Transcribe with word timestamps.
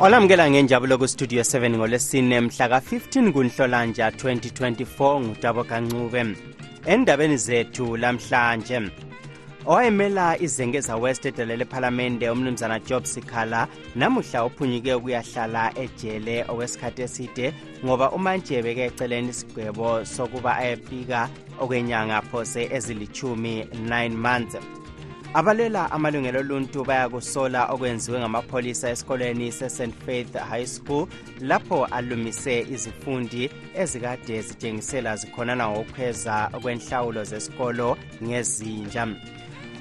olamukela 0.00 0.50
ngenjabulo 0.50 0.98
kustudio 0.98 1.42
7 1.42 1.76
ngolwesine 1.76 2.40
mhla 2.40 2.68
ka-15 2.68 3.32
kunhlolanja 3.32 4.10
2024 4.10 5.20
ngutabo 5.20 5.64
kancube 5.64 6.26
endabeni 6.86 7.36
zethu 7.36 7.96
lamhlanje 7.96 8.80
owayemela 9.66 10.38
izengeza 10.40 10.96
west 10.96 11.26
edelele 11.26 11.62
ephalamende 11.62 12.30
umnumzana 12.30 12.78
job 12.78 13.04
sikhala 13.04 13.68
namuhla 13.94 14.44
uphunyuke 14.44 14.94
ukuyahlala 14.94 15.72
ejele 15.78 16.44
okwesikhathi 16.48 17.02
eside 17.02 17.54
ngoba 17.84 18.12
umantshebe 18.12 18.74
ke 18.74 18.84
eceleni 18.84 19.28
isigwebo 19.28 20.04
sokuba 20.04 20.56
ayepika 20.56 21.28
okwenyanga 21.60 22.22
phose 22.22 22.68
ezilithumi 22.76 23.62
9 23.62 24.10
months. 24.10 24.56
Abalwela 25.34 25.90
amalungelo 25.92 26.40
oluntu 26.40 26.84
bayakusola 26.84 27.66
okwenziwe 27.72 28.18
ngamapholisa 28.18 28.90
esikolweni 28.90 29.52
se-st. 29.52 29.92
Faith 30.06 30.34
high 30.34 30.66
school 30.66 31.06
lapho 31.40 31.84
alumise 31.84 32.60
izifundi 32.60 33.50
ezikade 33.74 34.42
zitshengisela 34.42 35.16
zikhonana 35.16 35.68
ngokukhweza 35.68 36.50
kwenhlawulo 36.62 37.24
zesikolo 37.24 37.96
ngezinja. 38.24 39.06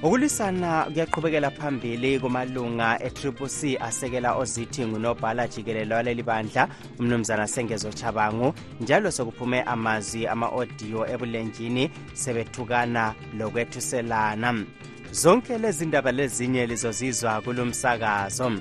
Ukulwisana 0.03 0.83
kuyaqhubekela 0.93 1.51
phambili 1.51 2.19
kumalunga 2.19 2.99
e-triple 3.03 3.49
c 3.49 3.77
asekela 3.77 4.35
ozithi 4.35 4.85
ngunobhala 4.85 5.47
jikelelo 5.47 5.95
waleli 5.95 6.23
bandla 6.23 6.67
umnumzana 6.99 7.47
sengezo 7.47 7.91
chabangu 7.91 8.53
njalo 8.81 9.11
sokuphume 9.11 9.61
amazwi 9.61 10.27
ama-odiyo 10.27 11.09
ebulenjini 11.09 11.89
sebethukana 12.13 13.15
lokwethuselana. 13.37 14.65
Zonke 15.11 15.57
lezi 15.57 15.85
ndaba 15.85 16.11
lezinye 16.11 16.65
lizozizwa 16.65 17.41
kulo 17.41 17.65
msakazo 17.65 18.51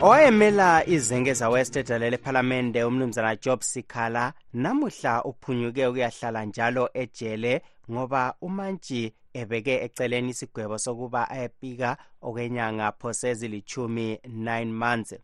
owayemela 0.00 0.86
izengeza 0.86 1.48
west 1.48 1.76
edalela 1.76 2.16
ephalamende 2.16 2.84
umnumzana 2.84 3.36
job 3.36 3.60
sikhala 3.60 4.32
namuhla 4.52 5.24
uphunyuke 5.24 5.86
ukuyahlala 5.86 6.44
njalo 6.44 6.90
ejele 6.94 7.62
ngoba 7.90 8.34
umantshi 8.40 9.12
ebeke 9.34 9.74
eceleni 9.84 10.30
isigwebo 10.30 10.78
sokuba 10.78 11.30
ayepika 11.30 11.96
okwenyanga 12.22 12.92
phose 12.92 13.28
ezilithumi 13.30 14.14
9 14.14 14.64
months 14.66 15.14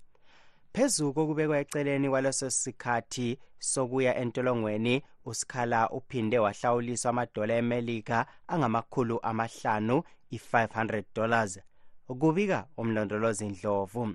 phezu 0.73 1.13
kokubekwa 1.13 1.59
eceleni 1.59 2.09
kwaleso 2.09 2.51
sikhathi 2.51 3.39
sokuya 3.59 4.17
entolongweni 4.17 5.03
usikhala 5.25 5.91
uphinde 5.91 6.39
wahlawuliswa 6.39 7.11
amadola 7.11 7.55
emelika 7.55 8.27
angamakhulu 8.49 9.17
amahlanu 9.23 10.03
i-500 10.31 11.05
dollars. 11.15 11.61
Kubika 12.07 12.67
umlondolozi 12.77 13.49
ndlovu 13.49 14.15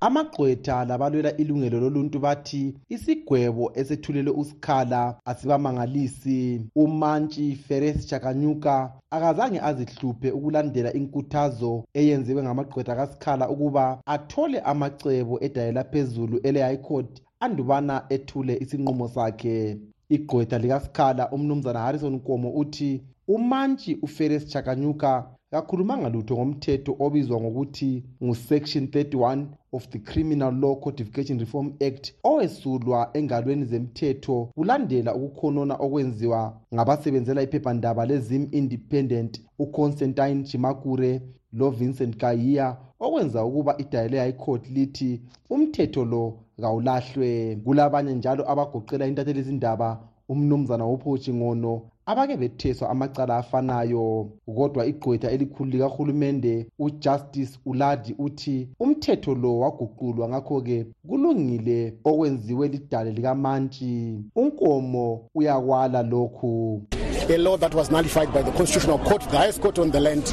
amagqwetha 0.00 0.84
labalwela 0.84 1.36
ilungelo 1.36 1.80
loluntu 1.80 2.18
bathi 2.18 2.74
isigwebo 2.88 3.72
esethulelwe 3.74 4.32
usikhala 4.32 5.18
asibamangalisi. 5.24 6.60
Umantshi 6.76 7.56
feres 7.56 8.06
chakanyuka 8.06 8.92
akazange 9.10 9.60
azihluphe 9.60 10.30
ukulandela 10.30 10.92
inkuthazo 10.92 11.84
eyenziwe 11.94 12.42
ngamagqwetha 12.42 12.96
kasikhala 12.96 13.48
ukuba 13.48 14.00
athole 14.06 14.60
amacebo 14.60 15.38
edayela 15.46 15.84
phezulu 15.84 16.40
ele-high 16.46 16.82
court 16.86 17.22
andubana 17.40 18.04
ethule 18.08 18.54
isinqumo 18.62 19.08
sakhe. 19.08 19.78
Igqwetha 20.08 20.58
likasikhala 20.58 21.30
umnumzana 21.30 21.80
harrison 21.80 22.14
nkomo 22.14 22.50
uthi 22.50 23.02
umantshi 23.28 23.98
uferes 24.02 24.46
chakanyuka 24.46 25.36
kakhulumanga 25.50 26.08
lutho 26.08 26.34
ngomthetho 26.36 26.96
obizwa 26.98 27.40
ngokuthi 27.40 28.04
ngu-section 28.22 28.84
31 28.84 29.46
of 29.76 29.88
the 29.88 29.98
criminal 29.98 30.52
law 30.62 30.74
codification 30.80 31.38
reform 31.38 31.72
act 31.86 32.14
owesulwa 32.24 33.10
engalweni 33.18 33.64
zemthetho 33.64 34.48
kulandela 34.54 35.14
ukukhonona 35.14 35.74
okwenziwa 35.74 36.40
ngabasebenzela 36.74 37.42
iphephandaba 37.42 38.06
lezim 38.06 38.48
independent 38.52 39.40
uconstantine 39.58 40.44
chimakure 40.44 41.22
lovincent 41.52 42.16
kayiya 42.16 42.76
okwenza 43.00 43.44
ukuba 43.44 43.78
idayile 43.78 44.18
high 44.18 44.32
court 44.32 44.70
lithi 44.70 45.20
umthetho 45.50 46.04
lo 46.04 46.38
kawulahlwe. 46.60 47.56
Kulabanye 47.64 48.14
njalo 48.14 48.50
abagoqela 48.50 49.06
intatheli 49.06 49.40
izindaba 49.40 49.88
umnumzana 50.28 50.84
wophoshi 50.84 51.32
ngono 51.34 51.82
abake 52.06 52.36
betheswa 52.36 52.90
amacala 52.90 53.36
afanayo 53.36 54.28
kodwa 54.56 54.86
igqwetha 54.86 55.30
elikhulu 55.30 55.70
likahulumende 55.70 56.66
ujustice 56.78 57.58
uladi 57.66 58.14
uthi 58.18 58.68
umthetho 58.80 59.34
lo 59.34 59.58
waguqulwa. 59.58 60.28
Ngakho-ke 60.28 60.86
kulungile 61.08 61.94
okwenziwe 62.04 62.68
lidale 62.68 63.10
likamantshi. 63.12 64.18
Unkomo 64.36 65.28
uyakwala 65.34 66.02
lokhu. 66.02 66.82
A 67.28 67.36
law 67.38 67.56
that 67.56 67.74
was 67.74 67.90
nullified 67.90 68.32
by 68.32 68.42
the 68.42 68.52
constitutional 68.52 68.98
court 68.98 69.22
the 69.30 69.36
highest 69.38 69.60
court 69.60 69.78
on 69.78 69.90
the 69.90 69.98
land 70.00 70.32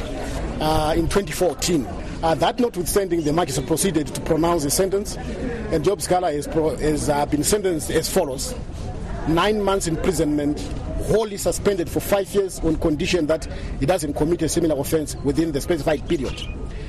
uh, 0.60 0.94
in 0.96 1.08
2014 1.08 1.84
uh, 2.22 2.34
that 2.36 2.60
notwithstanding 2.60 3.20
the 3.24 3.32
magistrate 3.32 3.66
proceeded 3.66 4.06
to 4.06 4.20
pronounce 4.20 4.64
a 4.64 4.70
sentence 4.70 5.16
and 5.72 5.82
job 5.84 6.00
scala 6.00 6.30
has, 6.32 6.46
pro- 6.46 6.76
has 6.76 7.08
uh, 7.08 7.26
been 7.26 7.42
sentenced 7.42 7.90
as 7.90 8.08
follows. 8.08 8.54
Nine 9.28 9.60
months 9.62 9.86
imprisonment 9.86 10.60
wholly 11.06 11.36
suspended 11.36 11.88
for 11.88 12.00
five 12.00 12.32
years 12.34 12.60
on 12.60 12.76
condition 12.76 13.26
that 13.26 13.46
he 13.80 13.86
doesn't 13.86 14.14
commit 14.14 14.42
a 14.42 14.48
similar 14.48 14.78
offense 14.80 15.16
within 15.16 15.52
the 15.52 15.60
specified 15.60 16.06
period. 16.08 16.34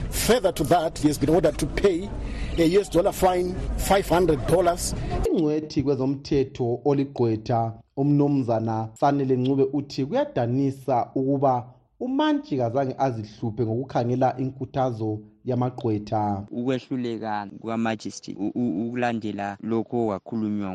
Further 0.10 0.52
to 0.54 0.64
that, 0.66 0.98
he 0.98 1.08
has 1.10 1.18
been 1.18 1.30
ordered 1.30 1.58
to 1.58 1.66
pay 1.66 2.10
a 2.58 2.64
US 2.80 2.90
dollar 2.90 3.12
fine 3.12 3.54
$500. 3.78 4.94
ingcwethi 5.34 5.84
kwezomthetho 5.84 6.80
oligqwetha 6.86 7.74
umnumzana 7.98 8.90
sanele 9.00 9.36
ncube 9.36 9.64
uthi 9.74 10.06
kuyadanisa 10.06 11.10
ukuba 11.16 11.66
umantshi 12.00 12.58
kazange 12.58 12.96
azihluphe 12.98 13.64
ngokukhangela 13.66 14.38
inkuthazo 14.38 15.20
yamagqwetha. 15.46 16.46
Ukwehluleka 16.52 17.48
kukamajistri 17.62 18.36
ukulandela 18.36 19.58
lokho 19.62 20.06
kwakhulunywa 20.06 20.72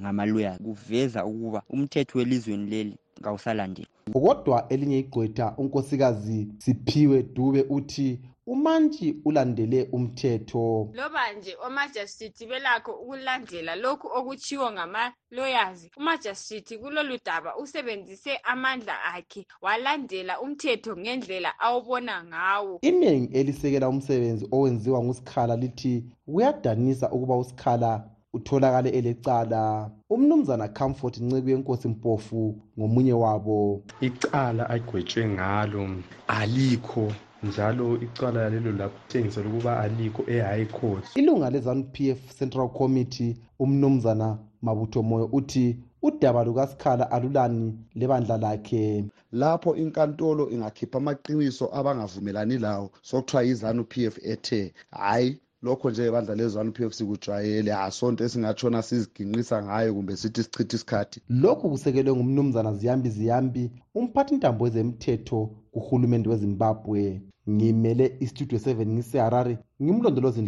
ngamaloya 0.00 0.58
kuveza 0.64 1.24
ukuba 1.24 1.62
umthetho 1.70 2.18
welizweni 2.18 2.70
leli 2.70 2.96
kawusalandeli. 3.22 3.88
Kodwa 4.12 4.68
elinye 4.68 4.98
igqwetha 4.98 5.54
unkosikazi 5.58 6.48
siphiwe 6.58 7.22
dube 7.22 7.62
uthi 7.68 8.18
umantshi 8.46 9.16
ulandele 9.24 9.88
umthetho. 9.92 10.90
Loba 10.94 11.32
nje 11.32 11.56
omajistrate 11.66 12.46
belakho 12.46 12.92
ukulandela 12.92 13.76
lokhu 13.76 14.08
okutshiwo 14.18 14.72
ngama-lawyers 14.72 15.90
umajistrate 15.96 16.78
kulolu 16.78 17.18
daba 17.24 17.56
usebenzise 17.56 18.36
amandla 18.44 19.04
akhe 19.04 19.46
walandela 19.62 20.40
umthetho 20.40 20.96
ngendlela 20.96 21.58
awubona 21.60 22.24
ngawo. 22.24 22.78
Iningi 22.82 23.38
elisekela 23.38 23.88
umsebenzi 23.88 24.48
owenziwa 24.52 25.02
ngusikhala 25.02 25.56
lithi 25.56 26.04
kuyadanisa 26.26 27.10
ukuba 27.10 27.36
usikhala 27.36 28.04
utholakale 28.32 28.90
elecala. 28.90 29.90
Umnumzana 30.10 30.68
comfort 30.68 31.18
nceko 31.18 31.50
yenkosi 31.50 31.88
mpofu 31.88 32.62
ngomunye 32.78 33.12
wabo. 33.12 33.82
Icala 34.00 34.70
agwetshwe 34.70 35.28
ngalo 35.28 35.88
alikho 36.28 37.12
njalo 37.42 37.96
icala 38.00 38.50
lelo 38.50 38.72
lakutshengisela 38.72 39.48
ukuba 39.48 39.80
alikho 39.80 40.22
e-high 40.28 40.66
court. 40.66 41.04
Ilunga 41.16 41.50
le-zanu 41.50 41.84
p 41.92 42.10
f 42.10 42.18
central 42.38 42.68
committee 42.68 43.36
umnumzana 43.58 44.38
mabutho 44.62 45.02
moyo 45.02 45.28
uthi 45.32 45.76
udaba 46.02 46.44
lukasikhala 46.44 47.10
alulani 47.10 47.74
lebandla 47.94 48.36
lakhe. 48.38 49.04
Lapho 49.32 49.76
inkantolo 49.76 50.50
ingakhipha 50.50 50.98
amaqiniso 50.98 51.70
abangavumelani 51.72 52.58
lawo 52.58 52.90
sokuthiwa 53.02 53.42
yizanu 53.42 53.84
p 53.84 54.06
f 54.06 54.18
ethe 54.24 54.72
hhayi 54.90 55.38
lokho 55.66 55.90
nje 55.90 56.06
ibandla 56.08 56.34
lezanu 56.34 56.72
p 56.72 56.78
f 56.84 56.92
c 56.96 57.04
kujwayele 57.04 57.72
asonto 57.86 58.24
esingatshona 58.24 58.82
siziginqisa 58.88 59.56
ngayo 59.66 59.94
kumbe 59.94 60.16
sithi 60.16 60.42
sichithe 60.42 60.76
isikhathi. 60.76 61.18
Lokhu 61.42 61.70
kusekelwe 61.70 62.12
ngumnumzana 62.16 62.70
ziyambi 62.78 63.08
ziyambi 63.16 63.62
umphathintambo 63.98 64.64
wezemthetho 64.64 65.38
kuhulumende 65.72 66.28
wezimbabwe. 66.30 67.22
Ngimele 67.50 68.16
istudio 68.20 68.58
7 68.58 68.86
ngiseharare 68.94 69.58
ngimlondolozi 69.82 70.42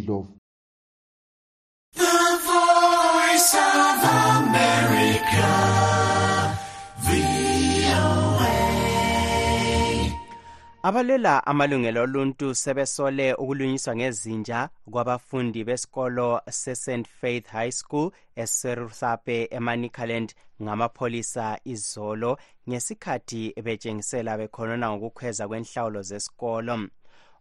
abalwela 10.89 11.45
amalungelo 11.45 12.01
oluntu 12.03 12.55
sebesole 12.55 13.33
ukulunyiswa 13.33 13.95
ngezinja 13.95 14.69
kwabafundi 14.91 15.63
besikolo 15.63 16.41
se-st 16.49 17.07
faith 17.07 17.47
high 17.47 17.71
school 17.71 18.11
eserusape 18.35 19.47
emanicaland 19.51 20.33
ngamapholisa 20.63 21.59
izolo 21.63 22.37
ngesikhathi 22.69 23.53
betshengisela 23.63 24.37
bekhonona 24.37 24.91
ngokukhweza 24.91 25.47
kwenhlawulo 25.47 26.01
zesikolo. 26.01 26.75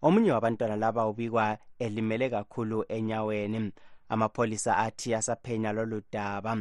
Omunye 0.02 0.32
wabantwana 0.32 0.76
laba 0.76 1.06
ubikwa 1.06 1.58
elimele 1.78 2.30
kakhulu 2.30 2.84
enyaweni 2.88 3.72
amapholisa 4.08 4.76
athi 4.76 5.14
asaphenya 5.14 5.72
lolu 5.72 6.02
daba. 6.12 6.52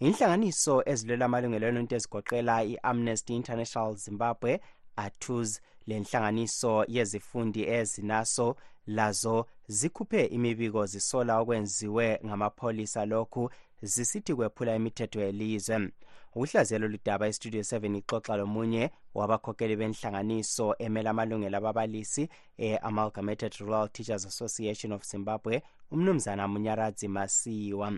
Inhlanganiso 0.00 0.82
ezilwela 0.86 1.24
amalungelo 1.24 1.66
oluntu 1.68 1.94
ezigoqela 1.94 2.64
i-amnesty 2.64 3.36
international 3.36 3.94
zimbabwe 3.94 4.60
atus 4.96 5.60
lenhlanganiso 5.86 6.84
yezifundi 6.88 7.62
ezinaso 7.68 8.56
lazo 8.86 9.46
zikhuphe 9.66 10.24
imibiko 10.24 10.86
zisola 10.86 11.38
okwenziwe 11.40 12.20
ngamapholisa. 12.26 13.06
Lokhu 13.06 13.50
zisithi 13.82 14.34
kwephula 14.34 14.76
imithetho 14.76 15.20
yelizwe. 15.20 15.90
Ukuhlaziyela 16.34 16.86
lolu 16.86 16.98
daba 17.04 17.28
istudio 17.28 17.60
7 17.60 17.96
ixoxa 17.98 18.36
lomunye 18.36 18.90
wabakhokheli 19.14 19.76
benhlanganiso 19.76 20.74
emela 20.78 21.10
amalungelo 21.10 21.56
ababalisi 21.58 22.28
e-amalgamated 22.58 23.52
rural 23.60 23.88
teachers 23.88 24.26
association 24.26 24.92
of 24.92 25.02
zimbabwe 25.02 25.62
umnumzana 25.90 26.48
munyaradzi 26.48 27.08
masiwa. 27.08 27.92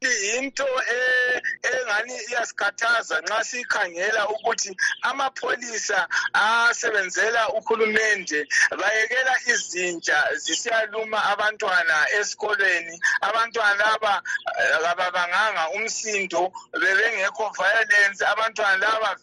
Yinto 0.00 0.64
engani 1.86 2.14
iyasikhathaza 2.30 3.20
nxa 3.20 3.44
sikhangela 3.44 4.28
ukuthi 4.28 4.76
amapholisa 5.02 6.08
asebenzela 6.32 7.48
uhulumende 7.48 8.48
bayekela 8.80 9.34
izinja 9.52 10.18
zisiyaluma 10.36 11.24
abantwana 11.32 11.96
esikolweni. 12.18 13.00
Abantwana 13.20 13.84
laba 13.84 14.22
kababanganga 14.82 15.70
umsindo 15.76 16.52
bebengekho 16.72 17.50
violence. 17.58 18.24
Abantwana 18.24 18.76
laba 18.76 19.16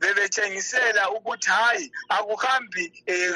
bebetshengisela 0.00 1.10
ukuthi 1.10 1.50
hayi 1.50 1.92
akuhambi 2.08 2.84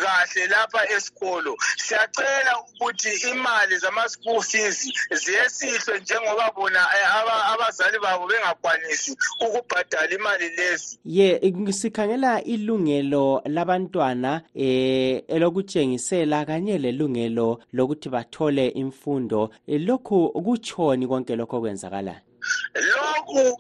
kahle 0.03 0.47
lapha 0.47 0.89
esikolo. 0.89 1.57
Siyacela 1.77 2.59
ukuthi 2.59 3.13
imali 3.31 3.77
zama-school 3.79 4.43
fees 4.43 4.89
ziyesihlwe 5.11 6.01
njengoba 6.01 6.51
bona 6.57 6.83
abazali 7.53 7.99
babo 7.99 8.27
bengakwanisi 8.71 9.17
ukubhadala 9.41 10.15
imali 10.15 10.49
lezi. 10.57 10.99
Ye 11.05 11.73
sikhangela 11.73 12.43
ilungelo 12.43 13.43
labantwana 13.45 14.43
eh 14.55 15.23
elokutshengisela 15.29 16.45
kanye 16.45 16.79
lelungelo 16.79 17.61
lokuthi 17.73 18.09
bathole 18.09 18.69
imfundo. 18.69 19.51
Lokhu 19.67 20.31
kutshoni 20.31 21.07
konke 21.07 21.37
lokho 21.37 21.61
kwenzakalayo 21.61 22.30
lokhu 22.75 23.59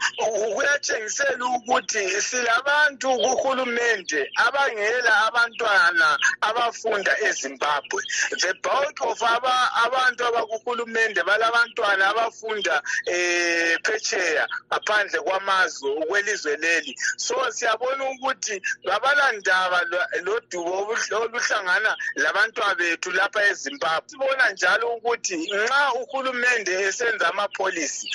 kuyatshengisela 0.55 1.44
ukuthi 1.56 2.23
silabantu 2.23 3.09
kuhulumende 3.19 4.31
abangela 4.47 5.12
abantwana 5.27 6.19
abafunda 6.41 7.12
ezimbabwe. 7.29 8.03
The 8.41 8.55
bulk 8.62 8.99
of 9.03 9.23
aba, 9.23 9.55
abantu 9.85 10.25
abakuhulumende 10.27 11.23
balabantwana 11.23 12.09
abafunda 12.11 12.82
eh, 13.06 13.79
phetsheya 13.85 14.47
ngaphandle 14.69 15.21
kwamazwe 15.21 15.91
kwelizwe 16.09 16.56
leli. 16.56 16.94
So 17.17 17.35
siyabona 17.50 18.11
ukuthi 18.11 18.62
kabalandaba 18.85 19.81
lodubo 20.25 20.97
oluhlangana 21.12 21.97
labantwana 22.17 22.75
bethu 22.75 23.11
lapha 23.11 23.41
ezimbabwe. 23.50 24.09
Sibona 24.11 24.50
njalo 24.50 24.94
ukuthi 24.97 25.37
nxa 25.37 25.93
uhulumende 26.00 26.73
esenza 26.73 27.29
amapholisi 27.29 28.06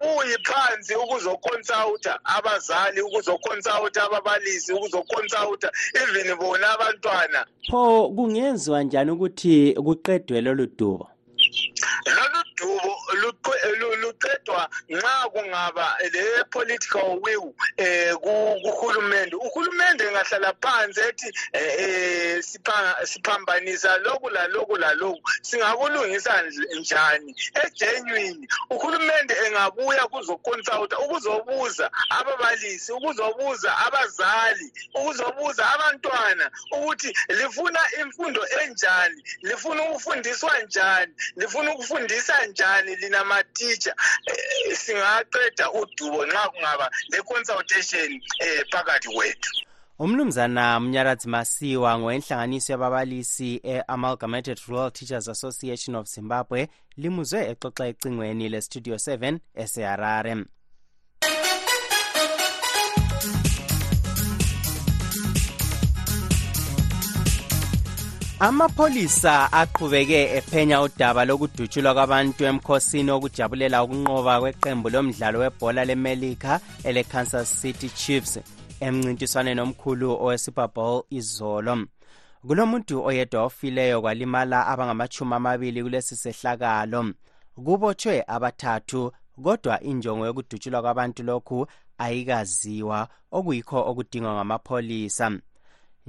kabuyi 0.00 0.36
phansi 0.44 0.94
ukuzoconsulta 0.94 2.18
abazali 2.24 3.00
ukuzoconsulta 3.02 4.02
ababalisi 4.04 4.72
ukuzoconsulta 4.72 5.70
even 5.94 6.36
bona 6.38 6.70
abantwana. 6.70 7.46
Pho 7.70 8.08
kungenziwa 8.16 8.82
njani 8.82 9.10
ukuthi 9.10 9.74
kuqedwe 9.74 10.40
lolu 10.40 10.66
dubo? 10.66 11.08
Lolu 12.16 12.39
dubo 12.60 12.92
luqedwa 14.00 14.68
nxa 14.88 15.28
kungaba 15.32 15.96
le-political 16.12 17.18
will 17.22 17.54
eh 17.76 18.14
kuhulumende. 18.14 19.36
Uhulumende 19.36 20.04
engahlala 20.04 20.52
phansi 20.62 21.00
ethi 21.00 21.28
eh 21.52 22.42
siphambanisa 23.04 23.98
lokhu 23.98 24.28
lalokhu 24.30 24.76
lalokhu 24.76 25.22
singakulungisa 25.42 26.42
njani? 26.80 27.34
Egenuine. 27.64 28.48
Uhulumende 28.70 29.34
engabuya 29.46 30.06
kuzoconsulta 30.06 30.98
ukuzobuza 30.98 31.90
ababalisi 32.10 32.92
ukuzobuza 32.92 33.78
abazali 33.86 34.72
ukuzobuza 34.94 35.70
abantwana 35.74 36.50
ukuthi 36.72 37.14
lifuna 37.28 37.80
imfundo 38.00 38.46
enjani? 38.62 39.22
Lifuna 39.42 39.82
ukufundiswa 39.82 40.58
njani? 40.58 41.14
Lifuna 41.36 41.72
ukufundisa 41.74 42.46
njani 42.50 42.96
lina 42.96 43.24
matitsha 43.24 43.94
eh, 44.26 44.76
singaqeda 44.76 45.70
udubo 45.72 46.26
nxa 46.26 46.48
kungaba 46.48 46.90
le-consultation 47.10 48.20
eh, 48.40 48.64
phakathi 48.72 49.08
kwethu. 49.08 49.50
Umnumzana 49.98 50.80
mnyaradzi 50.80 51.28
masiwa 51.28 51.98
ngowenhlanganiso 51.98 52.72
yababalisi 52.72 53.60
e-amalgamated 53.64 54.58
rural 54.68 54.90
teachers 54.90 55.28
association 55.28 55.96
of 55.96 56.06
zimbabwe 56.06 56.68
limuzwe 56.96 57.40
exoxa 57.50 57.86
ecingweni 57.86 58.48
lestudio 58.48 58.94
7 58.94 59.38
eseharare 59.54 60.34
amapholisa 68.42 69.52
aqhubeke 69.52 70.36
ephenya 70.36 70.82
udaba 70.82 71.24
lokudutshulwa 71.24 71.94
kwabantu 71.94 72.44
emkhosini 72.44 73.10
wokujabulela 73.10 73.84
ukunqoba 73.84 74.40
kweqembu 74.40 74.88
lomdlalo 74.90 75.38
webhola 75.38 75.84
lemelika 75.84 76.60
ele-kansas 76.88 77.60
city 77.60 77.88
chiefs 77.88 78.40
emncintiswaneni 78.80 79.60
omkhulu 79.60 80.08
owe-super 80.24 80.68
bowl 80.74 81.04
izolo. 81.10 81.74
Kulomuntu 82.46 83.04
oyedwa 83.04 83.44
ofileyo 83.44 84.00
kwalimala 84.00 84.66
abangamachumi 84.66 85.34
amabili 85.34 85.82
kulesi 85.82 86.16
sehlakalo. 86.16 87.12
Kubotshwe 87.64 88.24
abathathu 88.26 89.12
kodwa 89.44 89.80
injongo 89.80 90.26
yokudutshulwa 90.26 90.82
kwabantu 90.82 91.22
lokhu 91.22 91.66
ayikaziwa 91.98 93.08
okuyikho 93.32 93.78
okudingwa 93.90 94.34
ngamapholisa. 94.34 95.26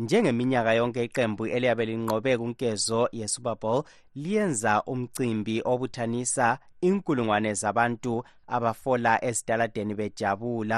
Njengeminyaka 0.02 0.74
yonke 0.74 1.04
iqembu 1.04 1.44
eliyabe 1.56 1.86
linqobe 1.86 2.38
kunkezo 2.38 3.10
ye-super 3.12 3.56
bowl 3.62 3.84
liyenza 4.16 4.84
umcimbi 4.92 5.62
obuthanisa 5.72 6.48
inkulungwane 6.88 7.54
zabantu 7.54 8.24
abafola 8.56 9.12
ezitaladeni 9.28 9.94
bejabula. 10.00 10.78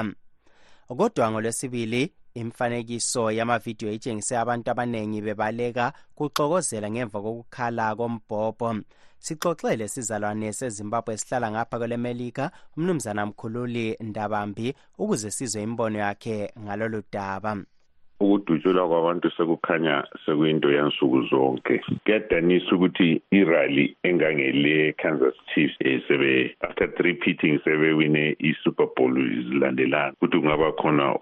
Kodwa 0.98 1.30
ngolwesibili 1.30 2.02
imfanekiso 2.34 3.30
yamavidiyo 3.38 3.92
itshengise 3.92 4.34
abantu 4.38 4.70
abanengi 4.70 5.20
bebaleka 5.26 5.92
kuxokozela 6.16 6.90
ngemva 6.90 7.18
kokukhala 7.24 7.96
kombhobho. 7.96 8.70
Sixoxele 9.24 9.88
sizalwane 9.88 10.52
sezimbabwe 10.52 11.14
esihlala 11.14 11.50
ngapha 11.50 11.78
kwelemelika 11.78 12.50
umnumzana 12.76 13.26
mkhululi 13.26 13.96
ndabambi 14.00 14.74
ukuze 14.98 15.30
sizwe 15.30 15.62
imbono 15.62 15.98
yakhe 15.98 16.52
ngalolu 16.60 17.02
daba. 17.12 17.64
Ukudutshulwa 18.20 18.88
kwabantu 18.88 19.30
sekukhanya 19.30 20.04
sekuyinto 20.26 20.72
yansuku 20.72 21.22
zonke. 21.22 21.80
Kuyadanisa 22.04 22.74
ukuthi 22.74 23.22
irally 23.30 23.96
engangele 24.02 24.92
kansas 24.92 25.34
chiefs 25.54 25.74
um 25.84 26.00
sebe 26.08 26.56
after 26.60 26.88
three 26.94 27.14
pitting 27.14 27.58
sebewine 27.64 28.36
i-super 28.40 28.86
bowl 28.96 29.14
zilandelana 29.14 30.12
ukuthi 30.12 30.38
kungaba 30.38 30.72
khona 30.72 31.16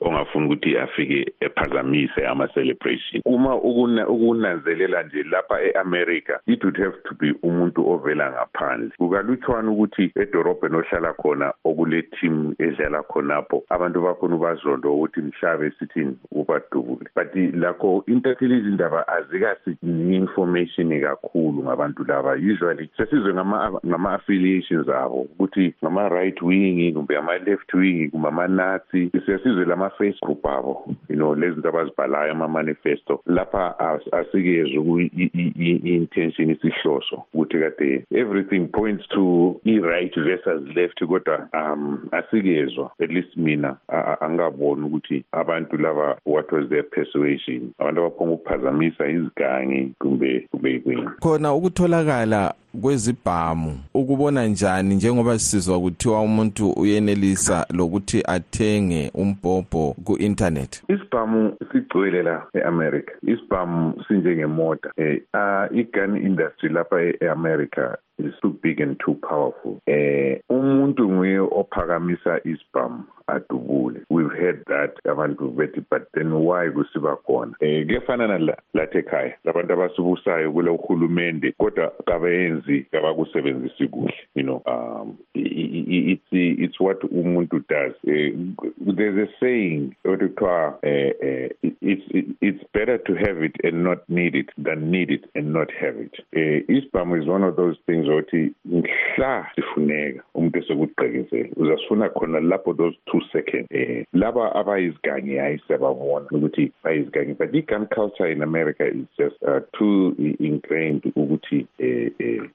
ongafuni 0.00 0.46
ukuthi 0.46 0.76
afike 0.78 1.32
ephazamise 1.40 2.26
ama-celebration. 2.26 3.22
Uma 3.24 3.56
ukunanzelela 3.56 5.02
nje 5.02 5.22
lapha 5.22 5.62
e-america 5.62 6.38
it 6.46 6.64
would 6.64 6.76
have 6.78 6.96
to 7.04 7.14
be 7.14 7.32
umuntu 7.42 7.90
ovela 7.90 8.30
ngaphandle. 8.30 8.90
Kukalutshwana 8.98 9.70
ukuthi 9.70 10.12
edorobheni 10.16 10.76
ohlala 10.76 11.12
khona 11.12 11.52
okule 11.64 12.02
team 12.02 12.54
edlala 12.58 13.02
khonapho 13.02 13.62
abantu 13.70 14.02
bakhona 14.02 14.36
ubazonto 14.36 14.94
ukuthi 14.94 15.20
mhlabe 15.20 15.72
sithini 15.78 16.18
ubadubule 16.32 17.08
but 17.14 17.34
lakho 17.54 18.04
intatheli 18.06 18.58
izindaba 18.58 19.08
azikasinika 19.08 20.14
information 20.14 21.00
kakhulu 21.00 21.62
ngabantu 21.62 22.04
laba. 22.04 22.32
Usually 22.32 22.90
sesizwe 22.96 23.34
ngama-affiliations 23.34 24.88
abo 24.88 25.20
ukuthi 25.20 25.74
ngama-right 25.84 26.42
wing 26.42 26.92
kumbe 26.92 27.16
ama-left 27.16 27.74
wing 27.74 28.10
kumbe 28.10 28.28
ama-nazi. 28.28 29.10
Siyasizwe 29.26 29.64
lama-face 29.64 30.18
group 30.22 30.46
abo 30.46 30.94
you 31.08 31.16
know 31.16 31.34
lezi 31.34 31.54
zinto 31.54 31.68
abazibhalayo 31.68 32.32
ama-manifesto. 32.32 33.20
Lapha 33.26 33.78
asikezwe 34.12 35.10
i-intention 35.14 36.50
isihloso 36.50 37.22
ukuthi 37.34 37.58
kade 37.58 38.04
everything 38.14 38.66
points 38.68 39.08
to 39.08 39.60
i-right 39.64 40.14
versus 40.14 40.76
left. 40.76 41.04
Kodwa 41.04 41.48
um 41.52 42.08
asikezwa 42.12 42.90
at 43.00 43.10
least 43.10 43.36
mina 43.36 43.76
angaboni 44.20 44.82
ukuthi 44.86 45.24
abantu 45.32 45.76
laba 45.76 46.07
what 46.24 46.52
was 46.52 46.68
their 46.68 46.82
persuasion. 46.82 47.72
Abantu 47.78 48.00
abaphonga 48.00 48.32
ukuphazamisa 48.32 49.08
izigangi 49.08 49.92
kumbe 49.98 50.48
kumbe 50.50 50.74
ikwini 50.74 51.08
khona 51.20 51.54
ukutholakala 51.54 52.54
kwezibhamu. 52.82 53.78
Ukubona 53.94 54.46
njani 54.46 54.94
njengoba 54.94 55.38
sisizwa 55.38 55.80
kuthiwa 55.80 56.20
umuntu 56.20 56.70
uyenelisa 56.70 57.66
lokuthi 57.70 58.22
athenge 58.26 59.10
umbhobho 59.14 59.94
ku-internet? 60.04 60.82
Isibhamu 60.88 61.56
sigcwele 61.72 62.22
la 62.22 62.46
e-america. 62.54 63.12
Isibhamu 63.22 64.04
sinjengemota. 64.08 64.90
Um 64.98 65.78
i-gun 65.78 66.16
industry 66.16 66.68
lapha 66.68 66.96
e-america 67.20 67.96
is 68.18 68.34
too 68.42 68.50
big 68.62 68.80
and 68.80 68.98
too 68.98 69.14
powerful. 69.14 69.80
Eh 69.86 70.40
umuntu 70.50 71.08
nguye 71.08 71.38
ophakamisa 71.38 72.40
isibhamu 72.44 73.04
adubule. 73.26 74.00
We've 74.10 74.32
heard 74.32 74.64
that 74.66 74.94
abantu 75.04 75.50
bethi 75.50 75.84
but 75.90 76.08
then 76.14 76.32
why 76.32 76.70
kusiba 76.70 77.16
khona? 77.26 77.52
Eh 77.60 77.86
kuyafana 77.86 78.38
lathi 78.74 78.98
ekhaya 78.98 79.34
labantu 79.44 79.72
abasibusayo 79.72 80.52
kule 80.52 80.70
uhulumende 80.70 81.52
kodwa 81.58 81.92
kabayenzi 82.06 82.67
kuhle 82.68 84.12
you 84.34 84.42
know 84.42 84.62
um 84.66 85.18
it's 85.34 86.22
it's 86.32 86.80
what 86.80 87.00
umuntu 87.00 87.62
does. 87.68 87.92
Uh, 88.06 88.92
there's 88.96 89.28
a 89.28 89.30
saying 89.40 89.96
uh, 90.04 90.72
it's 90.82 92.36
it's 92.40 92.64
better 92.72 92.98
to 92.98 93.14
have 93.14 93.42
it 93.42 93.56
and 93.64 93.84
not 93.84 94.08
need 94.08 94.34
it 94.34 94.50
than 94.58 94.90
need 94.90 95.10
it 95.10 95.24
and 95.34 95.52
not 95.52 95.68
have 95.80 95.96
it. 95.96 96.14
Uh, 96.36 96.72
is 96.72 97.26
one 97.26 97.42
of 97.42 97.56
those 97.56 97.76
things 97.86 98.06
othi 98.08 98.52
mhla 98.64 99.46
sifuneka 99.54 100.22
umuntu 100.34 100.58
esekugqekezela 100.58 101.48
uzasifuna 101.56 102.08
khona 102.08 102.40
lapho 102.40 102.76
those 102.76 102.96
two 103.10 103.20
seconds. 103.32 103.66
Eh 103.70 104.04
laba 104.12 104.54
abayizigangi 104.54 105.36
hayi 105.36 105.60
siyababona 105.66 106.26
ukuthi 106.30 106.72
bayizigangi 106.84 107.34
but 107.34 107.54
i-gun 107.54 107.86
culture 107.86 108.32
in 108.32 108.42
america 108.42 108.86
is 108.86 109.06
just 109.18 109.36
uh, 109.42 109.60
too 109.78 110.14
ingrained 110.40 111.02
ukuthi 111.16 111.66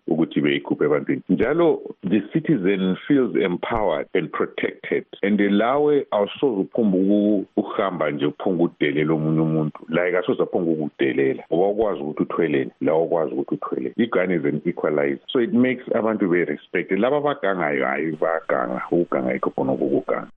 ukuthi 0.08 0.42
beyikhuphe 0.42 0.86
ebantwini. 0.86 1.22
Njalo 1.30 1.82
the 2.04 2.22
citizen 2.34 2.98
feels 3.08 3.36
empowered 3.36 4.08
and 4.14 4.32
protected 4.32 5.06
and 5.22 5.40
lawe 5.40 6.06
awusoze 6.12 6.62
uphumba 6.62 6.98
ukuhamba 7.58 8.12
nje 8.12 8.26
uphunga 8.26 8.64
udelela 8.64 9.14
omunye 9.14 9.42
umuntu. 9.42 9.80
Like 9.90 10.18
asoze 10.18 10.44
aphunga 10.44 10.72
ukudelela. 10.72 11.44
Ngoba 11.54 11.68
ukwazi 11.68 12.02
ukuthi 12.02 12.24
uthweleni 12.24 12.72
la 12.82 12.96
ukwazi 12.96 13.34
ukuthi 13.34 13.56
uthwele. 13.56 13.94
I-gun 13.98 14.32
is 14.32 14.46
an 14.46 14.62
equalizer. 14.66 15.20
So 15.30 15.40
it 15.40 15.54
makes 15.54 15.84
abantu 15.96 16.30
be-respected 16.30 17.00
laba 17.00 17.18
abagangayo 17.18 17.86
hayi 17.86 18.12
bayaganga. 18.12 18.82
Ukuganga 18.92 19.34
yikho 19.34 19.50
khona 19.50 19.72
okukuganga 19.72 20.28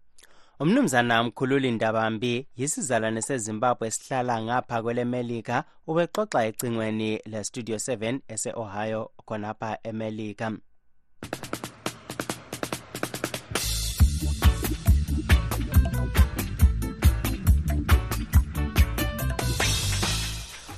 umnumzana 0.60 1.22
mkhululi 1.22 1.72
ndabambi 1.72 2.46
yisizalwane 2.56 3.22
sezimbabwe 3.22 3.88
esihlala 3.88 4.42
ngapha 4.42 4.82
kwelemelika 4.82 5.64
ubexoxa 5.86 6.46
ecingweni 6.48 7.10
lestudio 7.32 7.76
7 7.76 8.20
ese-ohio 8.28 9.10
khonapha 9.26 9.78
emelika. 9.82 10.52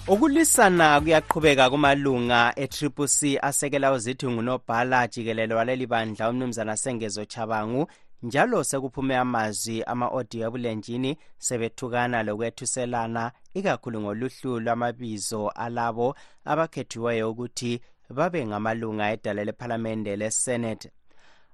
Ukulwisana 0.09 1.01
kuyaqhubeka 1.01 1.71
kumalunga 1.71 2.53
e-triple 2.57 3.09
c 3.09 3.39
asekela 3.43 3.93
uzithi 3.93 4.27
ngunobhala 4.29 5.09
jikelele 5.09 5.55
waleli 5.55 5.87
bandla 5.87 6.31
umnumzana 6.31 6.77
sengezo 6.77 7.25
chabangu 7.25 7.87
njalo 8.23 8.65
sekuphume 8.65 9.17
amazwi 9.17 9.83
ama-odiyo 9.83 10.47
ebulenjini 10.49 11.11
sebethukana 11.47 12.19
lokwethuselana 12.27 13.25
ikakhulu 13.59 13.99
ngoluhlu 14.01 14.51
lwamabizo 14.65 15.43
alabo 15.65 16.09
abakhethiweyo 16.51 17.31
ukuthi 17.31 17.73
babe 18.17 18.47
ngamalunga 18.47 19.11
edala 19.15 19.45
lephalamende 19.45 20.13
lesenate 20.21 20.89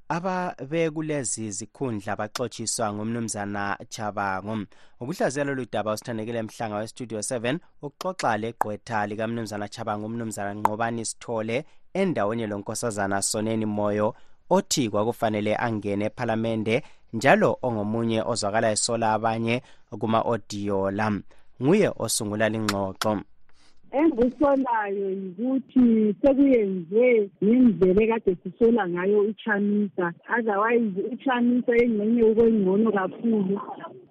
ababekulezi 0.08 1.50
zikhundla 1.50 2.16
baxotshiswa 2.20 2.92
ngumnumzana 2.94 3.78
chabango 3.88 4.54
ukuhlaziya 5.00 5.44
lolu 5.44 5.66
daba 5.72 5.92
usithandekile 5.92 6.42
mhlanga 6.42 6.76
westudio 6.76 7.18
7 7.18 7.58
ukuxoxa 7.82 8.36
legqwetha 8.42 9.06
likamnumzana 9.06 9.68
chabango 9.68 10.06
umnumzana 10.06 10.54
nqobani 10.54 11.04
sithole 11.04 11.64
endaweni 12.00 12.46
lonkosazana 12.46 13.22
soneni 13.22 13.66
moyo 13.66 14.14
othi 14.50 14.88
kwakufanele 14.90 15.56
angene 15.56 16.04
ephalamende 16.04 16.82
njalo 17.12 17.58
ongomunye 17.62 18.22
ozwakala 18.22 18.70
esola 18.70 19.12
abanye 19.12 19.62
kuma-odiyo 20.00 20.90
la. 20.90 21.12
Nguye 21.62 21.88
osungula 21.98 22.48
lingxoxo. 22.48 23.20
Engisolayo 23.94 25.10
yikuthi 25.10 26.14
sekuyenziwe 26.20 27.30
ngendlela 27.44 28.02
ekade 28.02 28.36
sisola 28.42 28.88
ngayo 28.88 29.20
uchanisa 29.20 30.06
otherwise 30.36 31.00
uchanisa 31.12 31.72
engxenye 31.82 32.22
ukwengcono 32.22 32.90
kakhulu. 32.92 33.56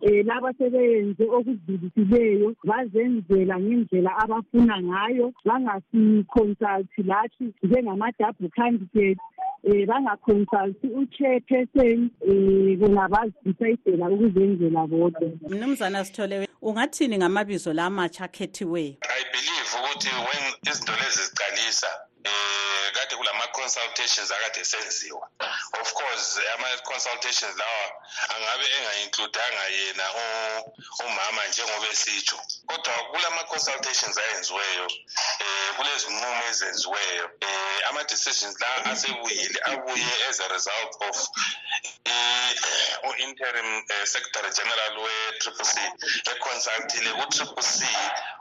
Um 0.08 0.28
laba 0.28 0.54
sebeyenze 0.58 1.24
okudlulisileyo 1.38 2.56
bazenzela 2.64 3.60
ngendlela 3.60 4.12
abafuna 4.24 4.82
ngayo. 4.82 5.34
Bangasiconsulti 5.46 7.04
lathi 7.04 7.46
njengama-double 7.64 8.50
candidate. 8.56 9.20
Um 9.64 9.86
bangaconsulti 9.86 10.88
u-chairperson 10.88 12.10
um 12.28 12.78
kungabazidicayidela 12.80 14.10
ukuzenzela 14.10 14.88
bodwa. 14.88 15.30
Mnumzana 15.50 16.06
sithole 16.06 16.48
ungathini 16.62 17.18
ngamabizo 17.18 17.74
la 17.74 17.90
matsha 17.90 18.24
akhethiweyo 18.24 18.96
i 19.02 19.24
believe 19.32 19.70
ukuthi 19.80 20.10
when 20.10 20.44
izinto 20.72 20.92
lezi 20.92 21.22
ziqalisa 21.28 21.88
eh 22.24 22.92
kade 22.94 23.16
kulama-consultations 23.16 24.32
akade 24.32 24.60
esenziwa 24.62 25.30
of 25.82 25.94
course 25.94 26.40
ama-consultations 26.54 27.58
lawa 27.58 27.86
angabe 28.36 28.66
engayincludanga 28.78 29.64
yena 29.68 30.06
umama 31.06 31.46
njengoba 31.48 31.88
esitsho. 31.88 32.40
Kodwa 32.68 32.94
kulama-consultations 33.12 34.18
ayenziweyo 34.18 34.86
um 34.86 35.76
kulezinqumo 35.76 36.44
ezenziweyo 36.50 37.26
um 37.26 37.80
ama-decisions 37.90 38.60
la 38.60 38.86
asebuyile 38.86 39.60
abuye 39.66 40.28
as 40.30 40.40
a 40.40 40.48
result 40.48 40.96
of 41.10 41.18
u-interim 43.10 43.78
uh, 43.78 44.06
secretary 44.06 44.50
general 44.54 44.94
we-triple 45.04 45.66
c 45.66 45.80
econsultile 46.32 47.12
ku-triple 47.14 47.64
c 47.64 47.86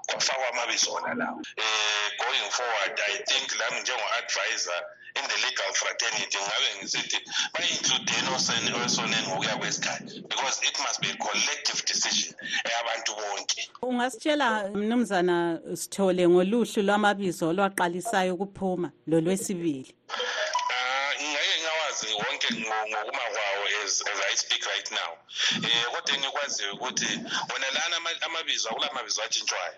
kwafakwa 0.06 0.48
amabizo 0.48 0.92
wona 0.92 1.14
lawo 1.14 1.36
um 1.36 2.10
going 2.18 2.50
forward 2.50 3.00
i 3.08 3.14
think 3.28 3.46
lami 3.60 3.80
njengo-advisor 3.80 4.80
in 5.14 5.22
the 5.28 5.38
legal 5.46 5.72
fraternity 5.74 6.38
ngabe 6.38 6.68
ngisithi 6.78 7.18
bayi-includeni 7.54 8.28
osoneni 8.84 9.26
ngokuya 9.28 9.56
kwesikhathi 9.56 10.20
because 10.28 10.56
it 10.68 10.78
must 10.78 11.00
be 11.00 11.08
a 11.10 11.16
collective 11.16 11.80
decision 11.86 12.34
eyabantu 12.64 13.12
bonke. 13.18 13.70
Ungasitshela 13.82 14.68
mnumzana 14.74 15.60
sithole 15.74 16.28
ngoluhlu 16.28 16.82
lwamabizo 16.82 17.48
olwaqalisayo 17.48 18.34
ukuphuma 18.34 18.88
lolwesibili. 19.06 19.94
Ngingeke 21.20 21.56
ngawazi 21.62 22.06
wonke 22.20 22.48
ngokuma 22.54 23.24
kwawo 23.34 23.51
as, 23.92 24.00
as 24.08 24.20
i 24.32 24.36
speak 24.36 24.64
right 24.66 24.90
now. 24.90 25.10
Eh 25.64 25.84
kodwa 25.92 26.14
engikwaziyo 26.14 26.74
ukuthi 26.74 27.18
wona 27.52 27.70
lana 27.70 27.96
ama- 27.96 28.20
amabizo 28.20 28.68
akula 28.70 28.90
mabizo 28.92 29.22
atshintshwayo 29.22 29.74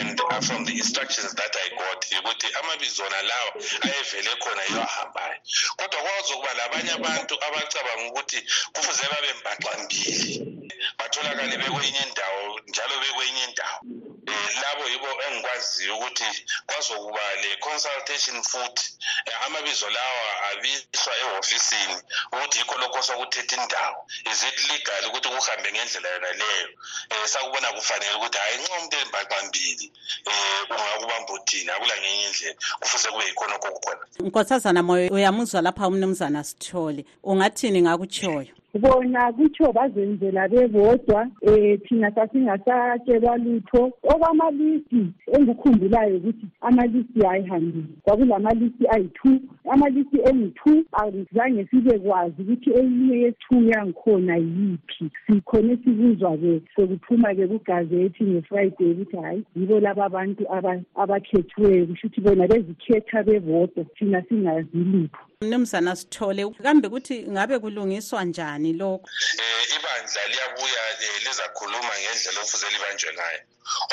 and 0.00 0.20
uh, 0.20 0.40
from 0.40 0.64
the 0.64 0.72
instructions 0.72 1.34
that 1.34 1.56
i 1.56 1.68
got 1.76 2.04
ukuthi 2.18 2.46
amabizo 2.62 3.02
wona 3.02 3.22
lawa 3.22 3.52
ayevele 3.82 4.36
khona 4.36 4.62
yiwo 4.64 4.82
ahambayo 4.82 5.36
kodwa 5.76 6.02
kwazokuba 6.02 6.54
labanye 6.54 6.90
abantu 6.92 7.34
abacabanga 7.44 8.04
ukuthi 8.08 8.40
kufuze 8.72 9.02
babe 9.10 9.32
mbaxambili 9.40 10.50
batholakale 10.98 11.56
bekwenye 11.56 11.98
indawo 12.08 12.60
njalo 12.66 13.00
bekwenye 13.00 13.44
indawo. 13.44 13.80
Um 14.26 14.62
labo 14.62 14.88
yibo 14.88 15.08
engikwaziyo 15.28 15.96
ukuthi 15.96 16.46
kwazokuba 16.66 17.34
le-consultation 17.42 18.42
futhi. 18.42 18.98
Eh, 19.26 19.46
amabizo 19.46 19.90
lawa 19.90 20.42
abiswa 20.50 21.16
ehhofisini 21.16 21.96
ukuthi 22.32 22.58
yikho 22.58 22.78
lokho 22.78 23.02
sokuthetha 23.02 23.53
indawo? 23.54 24.00
Is 24.30 24.42
it 24.48 24.56
legal 24.70 25.04
ukuthi 25.08 25.28
kuhambe 25.28 25.68
ngendlela 25.72 26.08
yona 26.14 26.30
leyo 26.40 26.68
um 27.10 27.26
sakubona 27.26 27.72
kufanele 27.72 28.14
ukuthi 28.14 28.38
hhayi 28.38 28.56
nxa 28.58 28.72
umuntu 28.76 28.96
embaqambili 29.04 29.86
um 30.26 30.76
ungakubamba 30.76 31.32
uthini? 31.34 31.70
Akula 31.70 31.94
ngenye 32.00 32.24
indlela. 32.26 32.56
Kufuze 32.80 33.08
kube 33.08 33.24
yikhona 33.24 33.54
okho 33.54 33.68
kukhona 33.72 34.04
nkosazana 34.20 34.82
moyo 34.82 35.08
uyamuzwa 35.12 35.62
lapha 35.62 35.88
umnumzana 35.88 36.44
sithole. 36.44 37.04
Ungathini 37.22 37.82
ngakutshoyo 37.82 38.54
bona 38.78 39.32
kutsho 39.32 39.72
bazenzela 39.72 40.48
bebodwa 40.48 41.28
um 41.42 41.78
thina 41.88 42.10
sasingasatshelwa 42.14 43.36
lutho. 43.36 43.92
Okwamalisti 44.02 45.06
engikhumbulayo 45.32 46.16
ukuthi 46.16 46.46
amalisti 46.60 47.26
ayihambile 47.26 47.84
kwakulamalisti 48.02 48.84
ayi-two 48.88 49.38
amalisti 49.72 50.18
engu-two 50.28 50.84
azange 50.92 51.66
sibe 51.70 51.98
kwazi 51.98 52.42
ukuthi 52.42 52.70
eyinye 52.70 53.16
ye-two 53.22 53.62
yangikhona 53.70 54.36
yiphi. 54.36 55.10
Sikhone 55.26 55.76
sikuzwa-ke 55.84 56.60
sekuphuma-ke 56.76 57.46
kugazethi 57.46 58.24
nge-friday 58.24 58.90
ukuthi 58.92 59.16
hhayi 59.16 59.44
yibo 59.56 59.80
laba 59.80 60.08
bantu 60.08 60.44
aba- 60.52 60.82
abakhethiweyo 60.94 61.86
kusho 61.86 62.06
ukuthi 62.06 62.20
bona 62.20 62.48
bezikhetha 62.48 63.22
bebodwa 63.22 63.84
thina 63.84 64.22
singazi 64.28 64.68
lutho. 64.78 65.18
Mnumzana 65.42 65.96
sithole 65.96 66.50
kambe 66.62 66.88
ukuthi 66.88 67.26
ngabe 67.30 67.58
kulungiswa 67.58 68.24
njani? 68.24 68.63
Lokho 68.72 69.08
um 69.42 69.62
ibandla 69.76 70.22
liyabuya 70.26 70.82
um 70.90 71.24
lizakhuluma 71.24 71.94
ngendlela 72.00 72.40
okufuze 72.40 72.70
libanjwe 72.70 73.12
ngayo. 73.12 73.40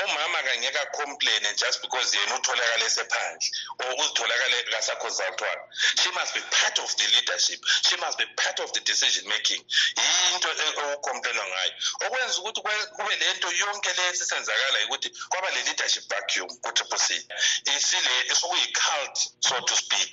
Umama 0.04 0.44
kangeke 0.44 0.80
acomplaine 0.80 1.56
just 1.56 1.82
because 1.82 2.14
yena 2.14 2.36
utholakale 2.36 2.90
sephandle 2.90 3.48
or 3.80 3.92
uzitholakale 4.04 4.64
kasaconsultwanga 4.72 5.64
she 5.96 6.12
must 6.12 6.34
be 6.34 6.42
part 6.52 6.78
of 6.80 6.90
the 6.98 7.08
leadership. 7.16 7.60
She 7.88 7.96
must 7.98 8.18
be 8.18 8.26
part 8.36 8.60
of 8.60 8.74
the 8.74 8.82
decision 8.82 9.28
making. 9.30 9.64
Yinto 9.96 10.50
okucomplainwa 10.50 11.46
ngayo. 11.48 11.72
Okwenza 12.06 12.40
ukuthi 12.40 12.62
kube 12.96 13.16
le 13.16 13.34
nto 13.34 13.52
yonke 13.52 13.90
le 13.98 14.08
esisenzakala 14.10 14.86
ukuthi 14.86 15.10
kwaba 15.30 15.50
le-leadership 15.52 16.04
vacuum 16.10 16.50
ku-triple 16.62 16.98
c 16.98 17.28
isile 17.66 18.14
sokuyi-cult 18.34 19.18
so 19.40 19.56
to 19.62 19.76
speak. 19.76 20.12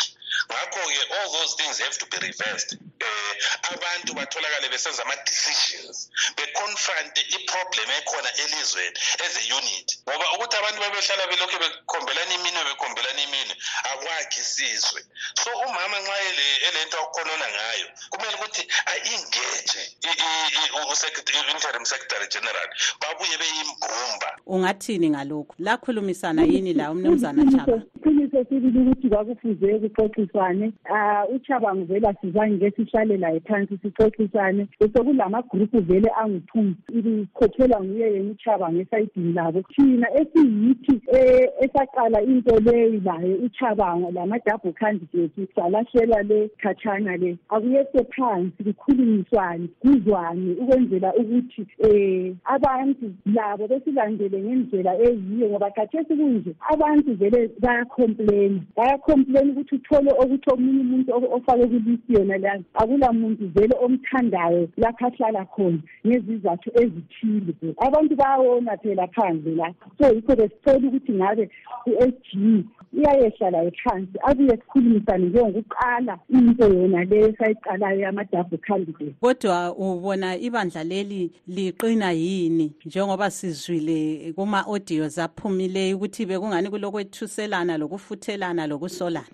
Ngakho-ke 0.51 1.03
all 1.17 1.33
those 1.33 1.55
things 1.55 1.79
have 1.79 1.99
to 1.99 2.07
be 2.07 2.19
reversed 2.27 2.79
um 3.07 3.75
abantu 3.75 4.15
batholakale 4.15 4.69
besenza 4.69 5.03
ama-decisions 5.05 6.11
beconfronte 6.37 7.21
iproblem 7.37 7.91
ekhona 7.99 8.31
elizweni 8.43 8.97
as 9.25 9.35
a 9.41 9.45
unit 9.59 9.89
ngoba 10.09 10.27
ukuthi 10.35 10.57
abantu 10.57 10.79
babehlala 10.85 11.25
belokhu 11.31 11.57
bekhombelana 11.63 12.33
iminwe 12.39 12.63
bekhombelana 12.69 13.21
iminwe 13.27 13.55
akwakhi 13.91 14.41
sizwe 14.55 15.01
so 15.41 15.51
umama 15.67 15.97
nxa 16.03 16.17
ele- 16.29 16.59
elento 16.69 16.97
akukhonona 16.99 17.47
ngayo 17.55 17.87
kumele 18.11 18.35
ukuthi 18.39 18.63
a-engage 18.93 19.81
i- 20.11 20.19
i- 20.27 20.51
i- 20.61 20.73
u-secret- 20.93 21.31
i-interim 21.39 21.85
secretary 21.85 22.27
general 22.35 22.69
babuye 23.01 23.37
beyimbumba 23.41 24.29
ungathini 24.47 25.11
ngalokhu? 25.11 25.55
Lakhulumisana 25.59 26.43
yini 26.43 26.73
la 26.75 26.91
umnumzana 26.91 27.43
chaba? 27.53 27.83
Iqiniso 27.97 28.45
sibili 28.49 28.79
ukuthi 28.81 29.09
kwakufuze 29.09 29.79
kuxoxiswane. 29.79 30.73
Um 30.91 31.37
uchabango 31.37 31.85
vele 31.85 32.09
asizange 32.09 32.71
ke 32.71 32.71
sihlale 32.89 33.17
laye 33.17 33.41
phansi 33.41 33.79
sixoxisane. 33.83 34.67
Besekulamagruphu 34.81 35.81
vele 35.81 36.11
angu-two 36.21 36.75
ikhokhelwa 36.93 37.85
nguye 37.85 38.13
yena 38.13 38.31
uchabango 38.31 38.81
esayidini 38.81 39.33
labo. 39.33 39.63
Thina 39.77 40.07
esiyithi 40.21 40.93
um 40.93 41.49
esaqala 41.65 42.23
into 42.23 42.55
leyi 42.61 43.01
laye 43.01 43.35
uchabango 43.35 44.11
lama-double 44.11 44.73
candidate 44.73 45.49
salahlela 45.55 46.23
le 46.23 46.51
khatshana 46.63 47.17
le. 47.17 47.39
Akuyese 47.49 48.05
phansi 48.17 48.65
kukhulunyiswane 48.65 49.69
kuzwane 49.81 50.53
ukwenzela 50.61 51.15
ukuthi 51.15 51.67
um 51.85 52.37
abantu 52.45 53.13
labo 53.27 53.69
besilandele 53.69 54.41
ngendlela 54.41 54.95
eyiyo 54.99 55.49
ngoba 55.49 55.71
khathesi 55.71 56.17
kunje 56.17 56.55
abantu 56.73 57.15
vele 57.15 57.51
bayacomplaina 57.61 58.61
bayacomplaina 58.77 59.53
ukuthi 59.53 59.75
uthole 59.75 60.11
ukuthi 60.13 60.51
omunye 60.53 60.81
umuntu 60.81 61.13
o- 61.13 61.35
ofake 61.37 61.67
kulisi 61.67 62.13
yona 62.13 62.37
leyo 62.39 62.63
akula 62.81 63.13
muntu 63.13 63.49
vele 63.55 63.75
omthandayo 63.85 64.69
lapho 64.77 65.07
ahlala 65.07 65.45
khona 65.45 65.79
ngezizathu 66.07 66.71
ezithile. 66.81 67.75
Abantu 67.87 68.17
bayawona 68.17 68.77
phela 68.83 69.07
phandle 69.15 69.55
la. 69.55 69.75
So 69.99 70.15
yikho 70.15 70.37
besicela 70.37 70.89
ukuthi 70.89 71.13
ngabe 71.13 71.51
u-s 71.87 72.15
g 72.33 72.65
uyayehla 72.93 73.51
laye 73.51 73.71
phansi 73.71 74.19
abuye 74.23 74.51
sikhulumisane 74.51 75.27
njengokuqala 75.27 76.19
into 76.29 76.65
yona 76.65 77.05
leyo 77.05 77.29
esayiqalayo 77.29 78.01
yama-double 78.01 78.59
candidate. 78.59 79.15
Kodwa 79.21 79.77
ubona 79.77 80.37
ibandla 80.37 80.85
leli 80.85 81.31
liqina 81.49 82.13
yini? 82.13 82.73
Njengoba 82.85 83.31
sizwile 83.31 84.33
kuma-audios 84.33 85.19
aphumileyo 85.19 85.97
ukuthi 85.97 86.27
bekungani 86.27 86.71
kulokwethuselana 86.71 87.79
lokufuthelana 87.79 88.67
lokusolana. 88.67 89.27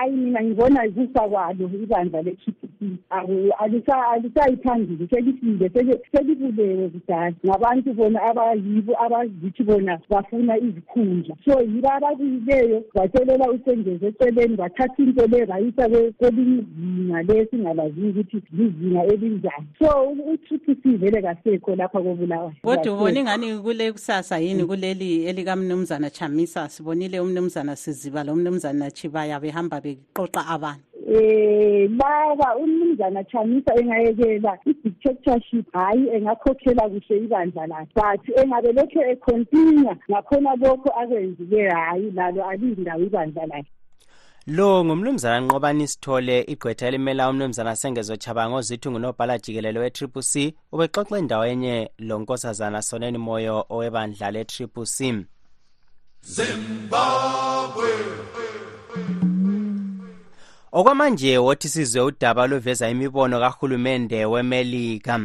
Hayi 0.00 0.16
mina 0.16 0.42
ngibona 0.42 0.90
kufa 0.90 1.28
kwalo 1.28 1.70
ibandla 1.82 2.22
le-t 2.22 2.52
p 2.52 2.68
c 2.70 3.92
alisayiphambili 4.10 5.08
selifile 5.10 5.68
seli- 5.68 6.00
selibulewe 6.12 6.88
kudala. 6.88 7.32
Ngabantu 7.46 7.94
bona 7.94 8.22
abayibo 8.22 8.94
abazithi 9.04 9.62
bona 9.62 10.00
bafuna 10.10 10.58
izikhundla. 10.58 11.36
So 11.44 11.60
yibo 11.60 11.88
ababuyileyo 11.92 12.84
batshelela 12.94 13.50
usengeze 13.50 14.06
eceleni 14.06 14.56
bathatha 14.56 15.02
into 15.02 15.26
le 15.26 15.46
bayisa 15.46 15.88
kwe- 15.88 16.12
kwelinye 16.12 16.62
izinga 16.62 17.22
le 17.22 17.46
singalaziyo 17.50 18.10
ukuthi 18.10 18.42
lizinga 18.52 19.04
elinjani. 19.04 19.66
So 19.82 20.10
u-t 20.10 20.58
p 20.58 20.74
c 20.82 20.96
vele 20.96 21.22
kasekho 21.22 21.76
lapha 21.76 22.00
kobulawayo. 22.02 22.52
Kodwa 22.62 22.94
ubona 22.94 23.20
ingani 23.20 23.58
kule 23.58 23.92
kusasa 23.92 24.38
yini 24.38 24.64
kuleli 24.64 25.24
elikamnumzana 25.24 26.10
chamisa? 26.10 26.68
Sibonile 26.68 27.20
umnumzana 27.20 27.76
siziba 27.76 28.24
lo 28.24 28.36
mnumzana 28.36 28.90
chibaya 28.90 29.40
behamba 29.40 29.80
beqoqa 29.94 30.46
abantu? 30.46 30.84
Eh 31.10 31.88
laba 31.90 32.56
umnumzana 32.56 33.24
Chamisa 33.24 33.74
engayekela 33.80 34.58
i-dictatorship 34.66 35.72
hayi 35.72 36.08
engakhokhela 36.08 36.88
kuhle 36.88 37.24
ibandla 37.24 37.66
lakhe 37.66 37.92
but 37.94 38.22
engabe 38.38 38.72
lokhu 38.72 39.00
econtinue 39.12 39.96
ngakhona 40.10 40.54
lokho 40.56 40.90
akwenzileyo 41.00 41.70
hayi 41.70 42.10
lalo 42.10 42.44
alindawo 42.44 43.02
ibandla 43.02 43.46
lakhe 43.46 43.70
lo 44.46 44.84
ngumnumzana 44.84 45.40
nqobani 45.40 45.88
sithole 45.88 46.40
igqwetha 46.52 46.86
elimela 46.88 47.30
umnumzana 47.30 47.76
sengezo 47.76 48.16
chabango 48.16 48.56
ozithi 48.56 48.90
ngunobhala 48.90 49.38
jikelele 49.38 49.78
we-triple 49.80 50.22
c. 50.22 50.54
Ubexoxa 50.72 51.18
endawenye 51.18 51.90
lo 51.98 52.18
nkosazana 52.18 52.82
soneni 52.82 53.18
moyo 53.18 53.64
owebandla 53.70 54.30
le-triple 54.30 54.86
c. 54.86 55.26
Zimbabwe. 56.22 57.90
Okwamanje 60.72 61.38
wothi 61.38 61.68
sizwe 61.68 62.00
udaba 62.02 62.42
oluveza 62.42 62.90
imibono 62.90 63.40
kahulumende 63.40 64.24
wemelika. 64.24 65.20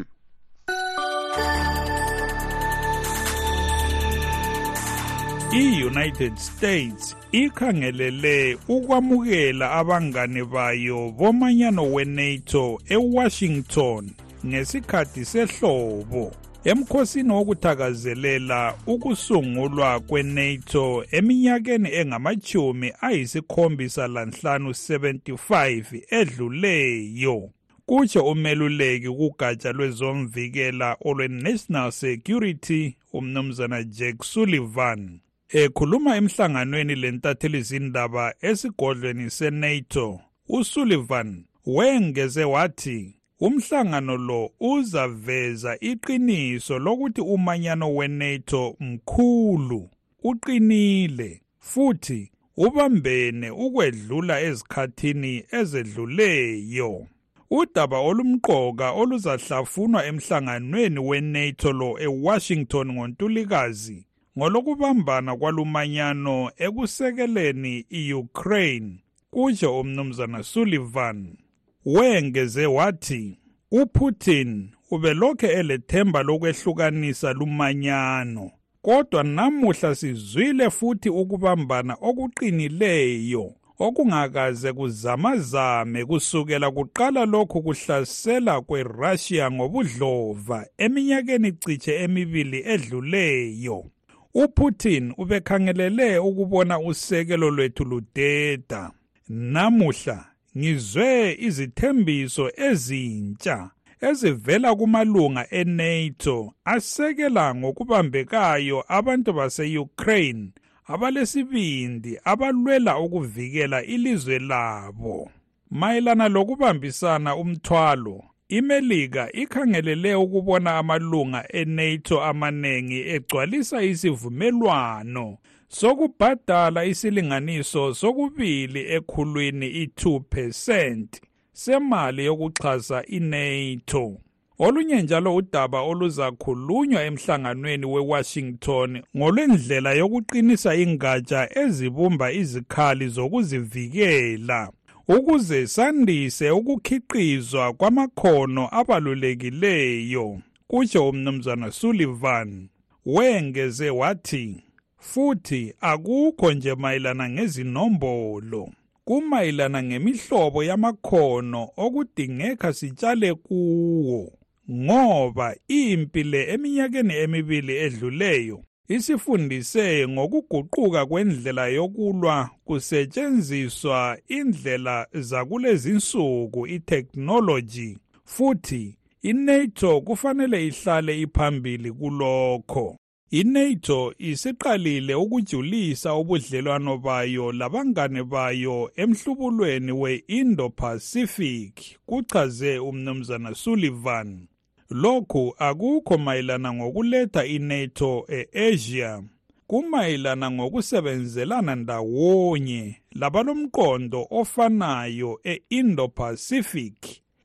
I-united 5.54 6.38
states 6.38 7.16
ikhangelele 7.32 8.58
ukwamukela 8.68 9.72
abangane 9.72 10.44
bayo 10.46 11.12
bomanyano 11.18 11.94
we-nato 11.94 12.80
ewashington 12.90 14.12
ngesikhathi 14.46 15.26
sehlobo. 15.26 16.32
Emkhosini 16.66 17.32
wokuthakazelela 17.32 18.78
ukusungulwa 18.88 20.00
kwe-nato 20.00 21.06
eminyakeni 21.12 21.90
engamachumi 21.94 22.94
ayisikhombisa 23.02 24.08
lanhlanu 24.08 24.70
75 24.70 26.02
edluleyo 26.20 27.50
kutsho 27.86 28.26
umeluleki 28.26 29.10
kugatsha 29.10 29.72
lwezomvikela 29.72 30.98
olwe-national 31.02 31.92
security 31.92 32.96
umnumzana 33.14 33.84
jack 33.84 34.24
sullivan 34.24 35.20
ekhuluma 35.50 36.16
emhlanganweni 36.16 36.96
lentathelizindaba 36.96 38.34
esigodlweni 38.42 39.30
senato. 39.30 40.20
Usullivan 40.50 41.46
wengeze 41.66 42.44
wathi 42.44 43.16
umhlangano 43.40 44.18
lo 44.18 44.52
uzaveza 44.60 45.78
iqiniso 45.82 46.80
lokuthi 46.80 47.22
umanyano 47.22 47.96
weNATO 47.96 48.76
mkhulu 48.80 49.90
uqinile 50.24 51.42
futhi 51.60 52.32
ubambene 52.58 53.50
ukwedlula 53.52 54.42
ezikhathini 54.42 55.44
ezedluleyo. 55.52 57.08
Udaba 57.50 58.00
olumqoka 58.00 58.92
oluzahlafunwa 58.92 60.06
emhlanganweni 60.06 61.00
weNATO 61.00 61.74
lo 61.74 62.00
eWashington 62.00 62.88
ngoNtulikazi 62.92 64.06
ngolokubambana 64.38 65.36
kwalumanyano 65.36 66.52
ekusekeleni 66.58 67.86
iUkraine 67.90 68.92
kutsho 69.32 69.80
umnumzana 69.80 70.44
Sullivan. 70.44 71.45
Wengeze 71.86 72.66
wathi 72.66 73.40
uPutin 73.72 74.70
ubelokhe 74.92 75.48
elethemba 75.48 76.24
lokwehlukanisa 76.24 77.34
lumanyano 77.34 78.52
kodwa 78.82 79.24
namuhla 79.24 79.96
sizwile 79.96 80.70
futhi 80.70 81.10
ukubambana 81.10 81.98
okuqinileyo 82.02 83.54
okungakaze 83.80 84.74
kuzamazame 84.74 86.06
kusukela 86.06 86.72
kuqala 86.72 87.26
lokhu 87.26 87.62
kuhlasela 87.62 88.62
kweRussia 88.62 89.52
ngobudlova 89.52 90.68
eminyakeni 90.78 91.52
ciche 91.52 91.96
emibili 92.04 92.64
edluleyo. 92.66 93.86
uPutin 94.34 95.14
ubekhangelele 95.18 96.20
ukubona 96.20 96.80
usekelo 96.80 97.50
lwethu 97.52 97.84
ludeda. 97.86 98.92
Namuhla 99.30 100.26
ngizwe 100.58 101.38
izithembiso 101.48 102.52
ezintsha 102.68 103.70
ezivela 104.08 104.76
kumalunga 104.76 105.44
eNATO 105.60 106.54
asekela 106.66 107.56
ngokubambekayo 107.56 108.78
abantu 108.98 109.30
base-Ukraine 109.38 110.46
abalesibindi 110.94 112.12
abalwela 112.32 113.00
ukuvikela 113.00 113.84
ilizwe 113.84 114.40
labo. 114.40 115.32
Mayelana 115.72 116.28
lokubambisana 116.30 117.36
umthwalo 117.36 118.24
imelika 118.50 119.32
ikhangelele 119.32 120.16
ukubona 120.16 120.78
amalunga 120.78 121.42
eNATO 121.50 122.24
amanengi 122.24 123.00
egcwalisa 123.16 123.84
isivumelwano 123.84 125.38
sokubhadala 125.80 126.86
isilinganiso 126.86 127.94
sokubili 127.94 128.82
ekhulwini 128.96 129.86
i2% 129.86 131.06
semali 131.54 132.26
yokuxhasa 132.26 133.06
iNATO. 133.06 134.18
Olunye 134.60 135.02
njalo 135.02 135.36
udaba 135.36 135.82
oluzakhulunywa 135.82 137.04
emhlanganweni 137.04 137.86
weWashington 137.86 139.02
ngolwendlela 139.18 139.94
yokuqinisa 139.94 140.76
ingatsha 140.76 141.60
ezibumba 141.64 142.32
izikhali 142.32 143.08
zokuzivikela 143.08 144.72
ukuze 145.08 145.68
sandise 145.68 146.52
ukukhiqizwa 146.52 147.74
kwamakhono 147.74 148.70
abalulekileyo 148.72 150.40
kutsho 150.68 151.10
umnumzana 151.10 151.72
Sullivan 151.72 152.68
wengeze 153.06 153.90
wathi 153.90 154.65
futhi 155.12 155.74
akukho 155.82 156.54
nje 156.54 156.76
mayelana 156.76 157.30
ngezinombolo. 157.30 158.70
Kumayelana 159.06 159.84
ngemihlobo 159.84 160.64
yamakhono 160.64 161.70
okudingeka 161.78 162.74
sitshale 162.74 163.34
kuwo. 163.34 164.34
Ngoba 164.72 165.56
impi 165.68 166.24
le 166.24 166.54
eminyakeni 166.54 167.14
emibili 167.14 167.74
edluleyo 167.78 168.64
isifundise 168.88 170.08
ngokuguquka 170.08 171.06
kwendlela 171.06 171.68
yokulwa 171.68 172.50
kusetshenziswa 172.66 174.18
indlela 174.28 175.08
zakulezinsuku 175.14 176.68
itechnology 176.68 177.98
futhi 178.24 178.98
iNATO 179.22 180.02
kufanele 180.02 180.68
ihlale 180.68 181.22
iphambili 181.22 181.92
kulokho. 181.92 182.98
iNATO 183.42 184.14
isiqalile 184.18 185.16
ukujulisa 185.16 186.16
ubudlelwano 186.16 186.98
bayo 186.98 187.52
labangane 187.52 188.24
bayo 188.24 188.92
emhlubulweni 188.96 189.92
we-Indo-Pacific 189.92 191.74
kuchaze 192.06 192.80
umnumzana 192.80 193.56
Sullivan. 193.56 194.48
Lokhu 194.90 195.56
akukho 195.58 196.18
mayelana 196.18 196.74
ngokuletha 196.74 197.46
iNATO 197.46 198.26
eAsia 198.30 199.24
kumayelana 199.68 200.52
ngokusebenzelana 200.52 201.76
ndawonye 201.76 202.96
labalomqondo 203.12 204.28
ofanayo 204.32 205.40
e-Indo-Pacific 205.44 206.96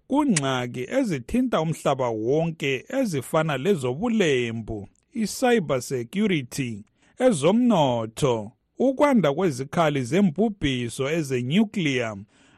kungxaki 0.06 0.86
ezithinta 0.98 1.60
umhlaba 1.60 2.08
wonke 2.08 2.84
ezifana 2.88 3.56
lezobulembu 3.56 4.88
i-cyber 5.14 5.82
security 5.82 6.84
ezomnotho 7.18 8.52
ukwanda 8.78 9.32
kwezikhali 9.32 10.02
zembubhiso 10.02 11.10
ezenuclear 11.10 12.16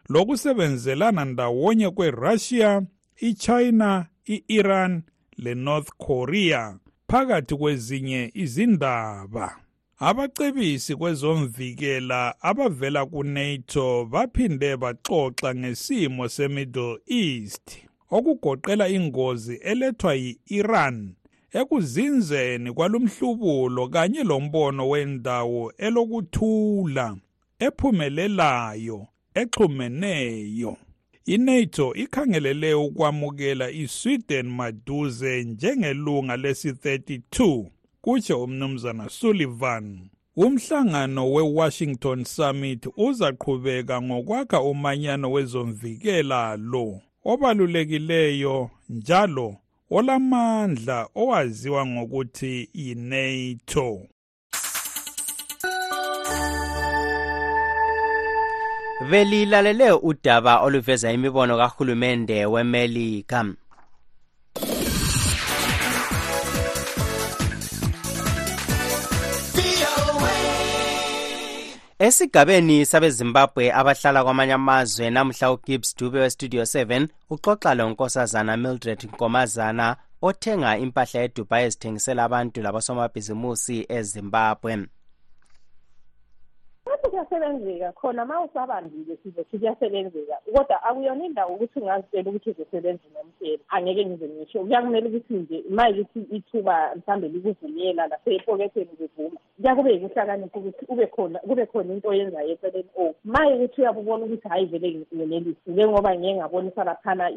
lokusebenzelana 0.09 1.25
ndawonye 1.25 1.91
kweRussia, 1.91 2.83
iChina, 3.17 4.07
i-Iran 4.27 5.03
leNorth 5.37 5.91
Korea 5.99 6.79
phakathi 7.09 7.55
kwezinye 7.57 8.31
izindaba. 8.35 9.57
Abacebisi 9.99 10.97
kwezomvikela 10.97 12.35
abavela 12.41 13.07
kuNATO 13.07 14.05
baphinde 14.05 14.77
baxoxa 14.77 15.55
ngesimo 15.55 16.29
seMiddle 16.29 16.99
East 17.07 17.79
okugoqela 18.11 18.89
ingozi 18.89 19.55
elethwa 19.55 20.15
yi-Iran 20.15 21.15
ekuzinzeni 21.53 22.73
kwalumhlubulo 22.73 23.89
kanye 23.89 24.23
lombono 24.25 24.89
wendawo 24.89 25.73
elokuthula 25.79 27.17
ephumelelayo 27.59 29.07
exhumeneyo. 29.35 30.77
iNATO 31.27 31.95
ikhangelele 31.95 32.75
ukwamukela 32.75 33.71
iSweden 33.71 34.47
maduze 34.49 35.45
njengelunga 35.45 36.37
lesi-32 36.37 37.67
kutsho 38.01 38.43
umnumzana 38.43 39.09
Sullivan. 39.09 40.09
Umhlangano 40.37 41.33
weWashington 41.33 42.25
Summit 42.25 42.89
uzaqhubeka 42.97 44.03
ngokwakha 44.03 44.63
umanyano 44.63 45.33
wezomvikela 45.33 46.57
lo 46.57 47.01
obalulekileyo 47.25 48.71
njalo 48.89 49.57
olamandla 49.93 51.09
owaziwa 51.15 51.87
ngokuthi 51.87 52.69
yiNATO. 52.75 54.01
Belilalele 59.11 59.93
udaba 59.93 60.61
oluveza 60.61 61.13
imibono 61.13 61.57
kahulumende 61.57 62.47
wemelika. 62.47 63.45
Esigabeni 72.07 72.87
sabezimbabwe 72.87 73.65
abahlala 73.81 74.25
kwamanye 74.25 74.53
amazwe 74.53 75.11
namuhla 75.11 75.53
ugibbs 75.53 75.97
dube 75.97 76.19
westudio 76.21 76.63
7 76.63 77.09
uxoxa 77.31 77.75
lonkosazana 77.75 78.57
mildred 78.57 79.01
nkomazana 79.05 79.97
othenga 80.23 80.79
impahla 80.85 81.21
edubai 81.27 81.65
ezithengisela 81.67 82.25
abantu 82.25 82.59
labosomabhizimusi 82.63 83.77
ezimbabwe 83.99 84.73
Lapho 86.93 87.11
kuyasebenzeka 87.11 87.93
khona 87.93 88.25
ma 88.25 88.45
usabambile 88.45 89.17
sizothi 89.23 89.59
kuyasebenzeka 89.59 90.37
kodwa 90.55 90.83
akuyona 90.83 91.25
indawo 91.25 91.55
ukuthi 91.55 91.81
ungazitshela 91.81 92.31
ukuthi 92.31 92.51
uzosebenza 92.51 93.07
nomtshela 93.15 93.63
angeke 93.69 94.05
ngize 94.07 94.29
ngisho. 94.29 94.61
Kuyakumele 94.61 95.09
ukuthi 95.09 95.35
nje 95.35 95.65
ma 95.71 95.89
ukuthi 95.91 96.21
ithuba 96.37 96.95
mhlawumbe 96.97 97.29
likuvumela 97.29 98.07
lasepoketheni 98.07 98.93
kuvuma 99.01 99.41
kuyakube 99.57 99.93
yikuhlakanipha 99.93 100.59
ukuthi 100.59 100.85
ube 100.89 101.07
khona 101.07 101.39
kube 101.39 101.67
khona 101.67 101.95
into 101.95 102.09
oyenzayo 102.09 102.51
eceleni 102.53 102.91
o 102.97 103.15
ma 103.25 103.41
ukuthi 103.49 103.81
uyabubona 103.81 104.25
ukuthi 104.25 104.49
hhayi 104.49 104.67
vele 104.67 105.07
ngenelisi 105.15 105.71
njengoba 105.71 106.15
ngiye 106.17 106.35
ngabonisa 106.35 106.85
laphana 106.85 107.31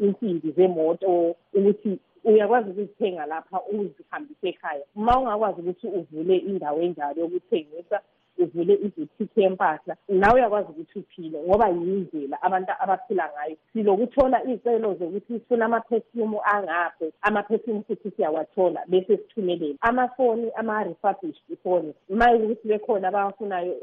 insimbi 0.00 0.50
zemoto 0.56 1.36
ukuthi 1.54 1.98
uyakwazi 2.24 2.70
ukuzithenga 2.70 3.26
lapha 3.26 3.60
uzihambise 3.62 4.48
ekhaya. 4.48 4.84
Ma 4.94 5.18
ungakwazi 5.20 5.60
ukuthi 5.60 5.86
uvule 5.86 6.36
indawo 6.36 6.80
enjalo 6.82 7.20
yokuthengisa 7.20 8.00
uvule 8.38 8.74
ibhutiki 8.74 9.40
yempahla 9.40 9.96
nawe 10.08 10.34
uyakwazi 10.40 10.68
ukuthi 10.70 10.98
uphile 10.98 11.38
ngoba 11.42 11.68
yindlela 11.68 12.42
abantu 12.42 12.72
abaphila 12.80 13.30
ngayo. 13.32 13.56
Silokuthola 13.72 14.44
iy'celo 14.44 14.94
zokuthi 14.94 15.32
sifuna 15.32 15.64
amaphefyumu 15.64 16.40
angaphi 16.44 17.12
amaphefyumu 17.22 17.82
futhi 17.82 18.10
siyawathola 18.10 18.80
bese 18.86 19.16
sithumelele. 19.16 19.76
Amafoni 19.80 20.50
ama-refurbished 20.56 21.42
ifoni 21.50 21.94
ma 22.08 22.34
ukuthi 22.34 22.68
bekhona 22.68 23.08
abawafunayo 23.08 23.76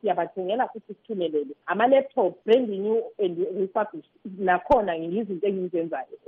siyabathengela 0.00 0.68
futhi 0.68 0.94
sithumelele. 0.94 1.54
Ama-laptop 1.66 2.44
brand 2.44 2.68
new 2.68 3.02
and 3.18 3.38
refurbished 3.60 4.10
nakhona 4.38 4.94
yizinto 4.94 5.46
engizenzayo 5.46 6.18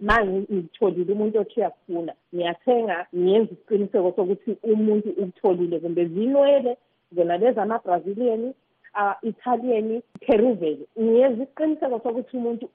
ma 0.00 0.24
ngitholile 0.24 1.12
umuntu 1.12 1.38
othi 1.38 1.60
uyakufuna 1.60 2.12
ngiyathenga 2.34 3.06
ngiyenza 3.16 3.52
isiqiniseko 3.52 4.12
sokuthi 4.16 4.56
umuntu 4.62 5.08
ukutholile 5.10 5.78
kumbe 5.78 6.04
zinwele 6.04 6.76
zona 7.12 7.36
lezi 7.36 7.60
ama-brazilian 7.60 8.54
uh, 8.94 9.14
italian 9.22 10.02
peruvian. 10.20 10.78
Ngiyenza 11.00 11.42
isiqiniseko 11.42 12.00
sokuthi 12.02 12.36
umuntu 12.36 12.68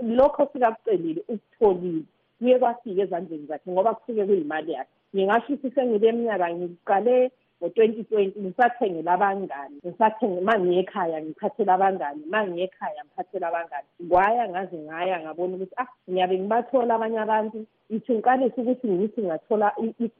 lokho 0.00 0.48
sikakucelile 0.52 1.22
ukutholile. 1.28 2.02
Kuye 2.38 2.58
kwafika 2.58 3.02
ezandleni 3.02 3.46
zakhe 3.46 3.70
ngoba 3.70 3.94
kusuke 3.94 4.24
kuyimali 4.24 4.72
yakhe. 4.72 4.90
Ngingasho 5.14 5.52
ukuthi 5.52 5.74
sengile 5.74 6.12
minyaka 6.12 6.54
ngiqale 6.54 7.30
ngo-twenty 7.64 8.04
twenty 8.04 8.40
ngisathengela 8.40 9.12
abangani 9.12 9.76
ngisathenge 9.86 10.40
ma 10.40 10.58
ngiye 10.58 10.80
ekhaya 10.80 11.22
ngiphathela 11.22 11.74
abangani 11.74 12.22
ma 12.30 12.46
ngiye 12.46 12.64
ekhaya 12.64 13.04
ngiphathela 13.04 13.48
abangani. 13.48 13.88
Kwaya 14.08 14.48
ngaze 14.48 14.76
ngaya 14.76 15.20
ngabona 15.20 15.54
ukuthi 15.56 15.74
ah 15.76 15.88
ngiyabe 16.10 16.38
ngibathola 16.38 16.94
abanye 16.94 17.18
abantu 17.20 17.66
ithi 17.90 18.12
ngiqalise 18.14 18.60
ukuthi 18.60 18.86
ngithi 18.88 19.20
ngathola 19.22 19.72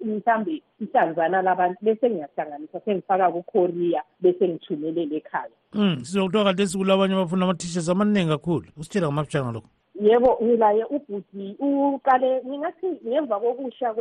mhlawumbe 0.04 0.62
ihlanzana 0.80 1.42
labantu 1.42 1.78
bese 1.82 2.10
ngiyahlanganisa 2.10 2.80
sengifaka 2.80 3.32
kukorea 3.32 4.02
bese 4.20 4.48
ngithumelele 4.48 5.16
ekhaya 5.16 5.56
um 5.74 6.04
sizokuthiwa 6.04 6.44
kade 6.44 6.66
sikulabanye 6.66 7.14
abafuna 7.14 7.44
ama-t-shirts 7.44 7.88
amaningi 7.88 8.28
kakhulu. 8.28 8.66
Usitshela 8.76 9.06
ngamafitshanga 9.06 9.52
lokho. 9.52 9.68
Yebo 10.00 10.38
ngilaye 10.42 10.84
ubhuti. 10.84 11.56
Uqale 11.58 12.42
ngingathi 12.46 12.86
ngemva 13.06 13.40
kokusha 13.40 13.94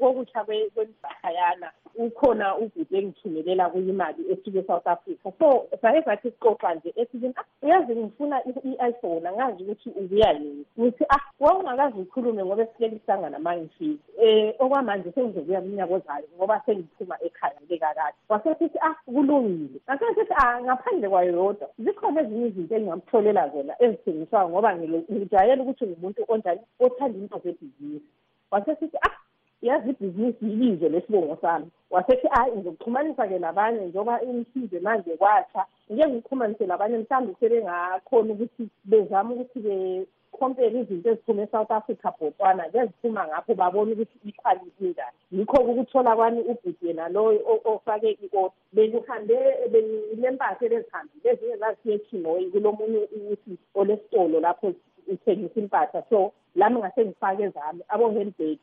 kokusha 0.00 0.44
kwemzahayana 0.44 1.70
ukhona 1.98 2.56
ubhuti 2.56 2.96
engithumelela 2.96 3.70
kuyimali 3.70 4.32
esuke 4.32 4.58
e-south 4.58 4.86
africa. 4.86 5.32
So 5.38 5.66
saye 5.82 6.02
sathi 6.02 6.30
sixoxa 6.30 6.74
nje 6.74 6.92
esithi 6.96 7.32
ah 7.36 7.44
uyazi 7.62 7.96
ngifuna 7.96 8.42
i-iphone 8.44 9.28
angazi 9.28 9.62
ukuthi 9.62 9.90
ubuya 9.90 10.32
yini. 10.32 10.64
Ngithi 10.80 11.04
ah 11.08 11.20
wawungakazi 11.40 12.00
ukhulume 12.00 12.44
ngoba 12.44 12.62
esilele 12.62 12.96
kuhlangana 12.96 13.38
ma 13.38 13.56
ngifike 13.56 13.98
um 14.22 14.52
okwamanje 14.58 15.12
sengizobuya 15.12 15.60
minyaka 15.60 15.94
ozayo 15.94 16.28
ngoba 16.36 16.62
sengiphuma 16.66 17.16
ekhaya 17.22 17.60
ngekakade 17.64 18.16
wasesithi 18.28 18.78
ah 18.80 18.94
kulungile. 19.04 19.80
Ngasesithi 19.88 20.34
ah 20.36 20.62
ngaphandle 20.62 21.08
kwayo 21.08 21.32
yodwa. 21.32 21.68
Zikhona 21.78 22.20
ezinye 22.20 22.46
izinto 22.46 22.74
engingamtholela 22.74 23.48
zona 23.48 23.74
ezithengiswayo 23.82 24.48
ngoba 24.48 24.74
ngijayele 25.12 25.62
ukuthi 25.62 25.86
ngumuntu 25.86 26.24
onjani 26.28 26.60
othanda 26.80 27.18
into 27.18 27.38
zebhizinisi. 27.44 28.06
Wasesithi 28.50 28.98
ah 29.02 29.16
yazi 29.62 29.90
ibhizinisi 29.90 30.44
yilize 30.44 30.88
lesibongo 30.88 31.38
sami. 31.40 31.66
Wasethi 31.90 32.26
hayi 32.28 32.52
ngizokuxhumanisa-ke 32.52 33.38
labanye 33.38 33.80
njengoba 33.80 34.22
imsize 34.22 34.80
manje 34.80 35.16
kwatsha 35.16 35.64
ngike 35.92 36.08
ngikuxhumanise 36.08 36.66
labanye 36.66 36.98
mhlawumbe 36.98 37.34
sebengakhona 37.40 38.32
ukuthi 38.32 38.68
bezame 38.84 39.34
ukuthi 39.34 39.58
bekhompere 39.60 40.80
izinto 40.80 41.10
eziphume 41.10 41.42
e-south 41.42 41.70
africa 41.70 42.08
bhotwana 42.18 42.64
keziphuma 42.72 43.26
ngapho 43.28 43.54
babone 43.54 43.92
ukuthi 43.92 44.16
ikhwalithi 44.28 44.84
njani 44.84 45.16
yikho-ke 45.32 45.70
ukuthola 45.70 46.16
kwami 46.16 46.40
ubhuti 46.40 46.86
yena 46.86 47.08
loyo 47.08 47.40
ofake 47.64 48.10
i-ota 48.24 48.54
bekuhambe 48.74 49.36
benilempahla 49.72 50.66
elezihambile 50.66 51.30
ezinye 51.30 51.56
zazisiye 51.56 51.94
echinoyi 51.94 52.50
kulo 52.52 52.72
munye 52.72 53.00
ukuthi 53.16 53.52
olesitolo 53.74 54.40
lapho 54.40 54.72
uthengisa 55.08 55.60
impahla 55.60 56.02
so 56.10 56.32
lami 56.54 56.78
ngase 56.78 57.04
ngifake 57.04 57.48
zami 57.48 57.82
abo-handbag 57.88 58.58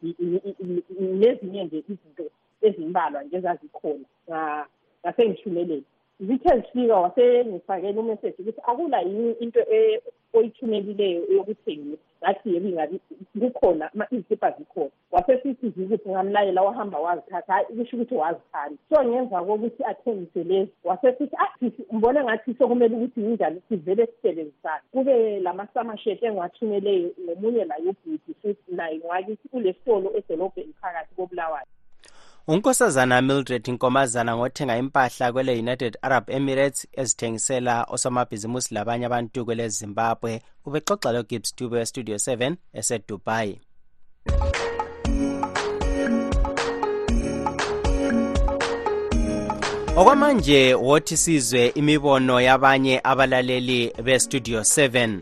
nezinye 0.99 1.63
nje 1.63 1.77
izinto 1.77 2.25
ezimbalwa 2.61 3.23
nje 3.23 3.37
ezazikhona 3.37 4.05
ngase 5.01 5.29
ngithumelele 5.29 5.83
zithe 6.19 6.55
zifika 6.59 6.95
wasengifakela 6.95 7.99
umeseji 8.01 8.41
ukuthi 8.41 8.61
akula 8.67 9.01
yini 9.01 9.31
into 9.31 9.61
oyithumelileyo 10.33 11.21
yokuthengisa 11.31 12.01
ngathi 12.21 12.53
yebo 12.53 12.67
ingabi 12.67 12.99
kukhona 13.39 13.91
izikipa 14.11 14.51
zikhona. 14.51 14.91
Wasesithi 15.13 15.69
zikuthi 15.69 16.09
ngamlayela 16.09 16.61
wahamba 16.61 16.99
wazithatha 16.99 17.53
hayi 17.53 17.65
kusho 17.65 17.97
ukuthi 17.97 18.15
wazithanda. 18.15 18.77
So 18.89 19.03
ngemva 19.03 19.43
kokuthi 19.45 19.83
athengise 19.83 20.43
lezi 20.43 20.71
wasesithi 20.83 21.35
ah 21.35 21.65
ngibone 21.93 22.23
ngathi 22.23 22.55
sokumele 22.57 22.95
ukuthi 22.95 23.21
yinjani 23.21 23.61
sivele 23.69 24.07
sisebenzisane. 24.07 24.83
Kube 24.91 25.39
lamasamasheti 25.39 26.25
engiwathumeleyo 26.25 27.09
ngomunye 27.23 27.65
laye 27.65 27.89
ubhuti 27.89 28.33
futhi 28.41 28.75
naye 28.75 28.97
ngwakithi 28.97 29.49
kule 29.49 29.73
sitolo 29.73 30.17
edolobheni 30.17 30.73
phakathi 30.81 31.15
kobulawayo. 31.15 31.67
Unkosazana 32.47 33.21
mildred 33.21 33.67
nkomazana 33.67 34.37
ngothenga 34.37 34.77
impahla 34.77 35.31
kwele 35.31 35.59
united 35.59 35.97
arab 36.01 36.29
emirates 36.29 36.87
ezithengisela 36.91 37.83
osomabhizimusi 37.83 38.73
labanye 38.73 39.05
abantu 39.05 39.45
kwele 39.45 39.69
zimbabwe 39.69 40.41
ubexoxa 40.65 41.11
logibbs 41.11 41.55
dube 41.55 41.77
westudio 41.77 42.15
7 42.15 42.55
esedubai. 42.73 43.59
Okwamanje 49.97 50.73
wothi 50.73 51.17
sizwe 51.17 51.67
imibono 51.67 52.41
yabanye 52.41 53.01
abalaleli 53.03 53.93
bestudio 54.03 54.59
7 54.59 55.19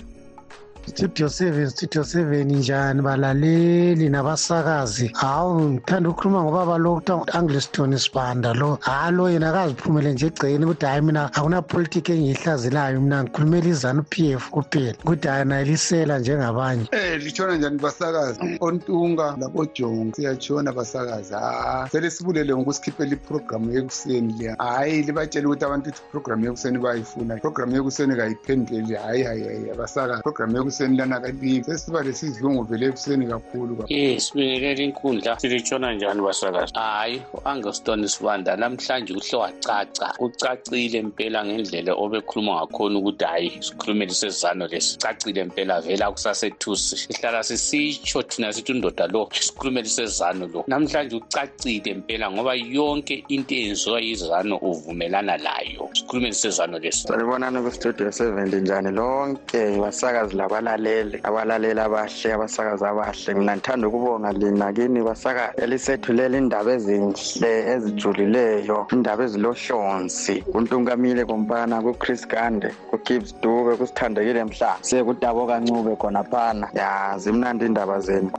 studio 0.88 1.30
seven 1.30 1.70
studio 1.70 2.04
seven 2.04 2.52
njani 2.52 3.02
balaleli 3.02 4.10
nabasakazi. 4.10 5.12
Hawu 5.14 5.62
ngithanda 5.62 6.10
ukukhuluma 6.10 6.44
ngobaba 6.44 6.78
lo 6.78 6.96
kuthiwa 6.96 7.18
ngu-angliston 7.18 7.98
sibanda 7.98 8.54
lo. 8.54 8.78
Halo 8.82 9.30
yena 9.30 9.50
akaziphumele 9.50 10.14
nje 10.14 10.26
egcekeni 10.26 10.66
ukuthi 10.66 10.86
hhayi 10.86 11.02
mina 11.02 11.34
akunapolitiki 11.34 12.12
engiyihlazelayo 12.12 13.02
mina 13.02 13.24
ngikhulumela 13.24 13.68
izanu 13.68 14.04
p 14.10 14.32
f 14.32 14.50
kuphela. 14.50 14.94
Ukuthi 15.04 15.28
hhayi 15.28 15.46
nayilisela 15.46 16.20
njengabanye. 16.20 16.88
Um 16.94 17.20
litshona 17.20 17.58
njani 17.58 17.78
basakazi? 17.78 18.58
Ontunga 18.62 19.36
labojongo 19.40 20.16
siyatshona 20.16 20.72
basakazi. 20.72 21.34
Ha 21.34 21.88
sele 21.92 22.10
sibulele 22.10 22.56
ngokusikhiphela 22.56 23.14
iprogramu 23.14 23.72
yekuseni 23.72 24.34
le. 24.40 24.56
Hhayi 24.58 25.04
libatshele 25.04 25.46
ukuthi 25.48 25.66
abantu 25.66 25.90
ukuthi 25.90 26.02
iprogramu 26.10 26.46
yekuseni 26.46 26.78
bayifuna. 26.78 27.38
Iprogramu 27.38 27.76
yekuseni 27.76 28.16
kayiphenduleli 28.16 28.96
hhayi 28.96 29.24
hayi 29.24 29.44
hayi 29.44 29.70
abasakazi. 29.72 30.20
Iprogramu 30.20 30.58
yekuseni 30.58 30.71
ekuseni 30.72 30.98
lana 30.98 31.20
kalibi 31.20 31.64
sesiba 31.64 32.02
lesizungu 32.02 32.64
vele 32.64 32.86
ekuseni 32.86 33.28
kakhulu 33.28 33.86
ye 33.90 34.20
sibingelela 34.20 34.84
inkundla. 34.84 35.40
Silitshona 35.40 35.94
njani 35.94 36.22
basakazi? 36.22 36.74
Hhayi 36.74 37.22
u-angelston 37.34 38.08
sibanda 38.08 38.56
namhlanje 38.56 39.14
uhle 39.14 39.38
wacaca. 39.38 40.08
Kucacile 40.18 41.02
mpela 41.02 41.46
ngendlela 41.46 41.94
obekhuluma 41.94 42.52
ngakhona 42.56 43.00
ukuthi 43.00 43.26
hhayi 43.26 43.52
sikhulumele 43.60 44.14
sesizano 44.14 44.68
lesi. 44.68 44.98
Cacile 44.98 45.44
mpela 45.44 45.82
vela 45.82 46.12
kusasethusi 46.12 46.98
sihlala 46.98 47.44
sisitsho 47.44 48.24
thina 48.24 48.54
sithi 48.54 48.72
undoda 48.72 49.08
lo 49.08 49.30
sikhulumele 49.32 49.90
sesizano 49.90 50.48
lo. 50.48 50.64
Namhlanje 50.68 51.16
ucacile 51.16 51.94
mpela 51.94 52.32
ngoba 52.32 52.56
yonke 52.56 53.26
into 53.28 53.56
eyenziwa 53.56 54.00
yizano 54.02 54.58
uvumelana 54.58 55.38
layo 55.38 55.90
sikhulumele 55.94 56.34
sesizano 56.34 56.80
lesi. 56.80 57.08
Salibonani 57.08 57.62
kustudio 57.62 58.12
seven 58.12 58.50
linjani 58.50 58.92
lonke 58.92 59.78
basakazi 59.82 60.36
laba 60.36 60.61
abalaleli 60.62 61.20
abalaleli 61.24 61.80
abahle 61.80 62.34
abasakazi 62.34 62.86
abahle. 62.86 63.34
Mina 63.34 63.56
ngithanda 63.56 63.88
ukubonga 63.88 64.32
lina 64.32 64.74
kini 64.74 65.02
basaka 65.02 65.54
elisethulela 65.58 66.38
indaba 66.38 66.72
ezinhle 66.74 67.52
ezijulileyo 67.74 68.88
indaba 68.94 69.24
ezilohlonzi. 69.24 70.42
Kuntunkamile 70.52 71.26
kompana 71.26 71.82
kuchris 71.82 72.28
gande 72.28 72.70
kugibbs 72.90 73.34
dube 73.42 73.76
kusithandekile 73.78 74.44
mhla. 74.44 74.78
Sekudabo 74.82 75.48
kancube 75.48 75.96
khonaphana 75.96 76.68
ya 76.74 77.18
zimnandi 77.18 77.66
indaba 77.66 78.00
zenu. 78.00 78.32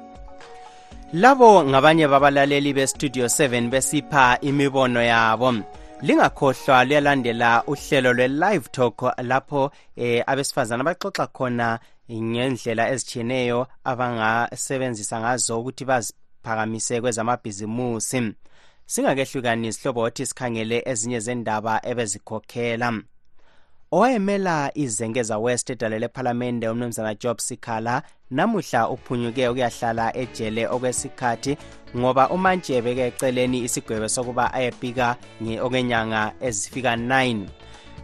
Labo 1.12 1.64
ngabanye 1.64 2.08
babalaleli 2.08 2.72
bestudio 2.72 3.26
7 3.26 3.68
besipha 3.68 4.38
imibono 4.40 5.02
yabo. 5.02 5.54
Lingakhohlwa 6.02 6.84
luyalandela 6.84 7.62
uhlelo 7.66 8.12
lwe-live 8.12 8.68
talk 8.72 9.02
lapho 9.22 9.70
eh, 9.96 10.24
abesifazana 10.26 10.84
baxoxa 10.84 11.26
khona 11.26 11.78
ngendlela 12.10 12.90
ezitshiyeneyo 12.92 13.66
abangasebenzisa 13.84 15.20
ngazo 15.20 15.60
ukuthi 15.60 15.84
baziphakamise 15.84 17.00
kwezamabhizimusi. 17.00 18.34
Singakehlukani 18.86 19.72
sihlobo 19.72 20.00
wothi 20.00 20.26
sikhangele 20.26 20.82
ezinye 20.90 21.20
zendaba 21.20 21.80
ebezikhokhela. 21.90 23.02
Owayemela 23.92 24.70
izengeza 24.74 25.38
west 25.38 25.70
edale 25.70 25.98
lephalamende 25.98 26.68
umnumzana 26.68 27.14
job 27.14 27.38
sikhala 27.38 28.02
namuhla 28.30 28.88
uphunyuke 28.88 29.48
ukuyahlala 29.48 30.16
ejele 30.16 30.68
okwesikhathi 30.68 31.56
ngoba 31.96 32.30
umantshebe 32.30 32.94
ke 32.94 33.06
eceleni 33.06 33.58
isigwebo 33.66 34.08
sokuba 34.08 34.52
ayebika 34.54 35.16
okwenyanga 35.60 36.32
ezifika 36.40 36.96
9 36.96 37.46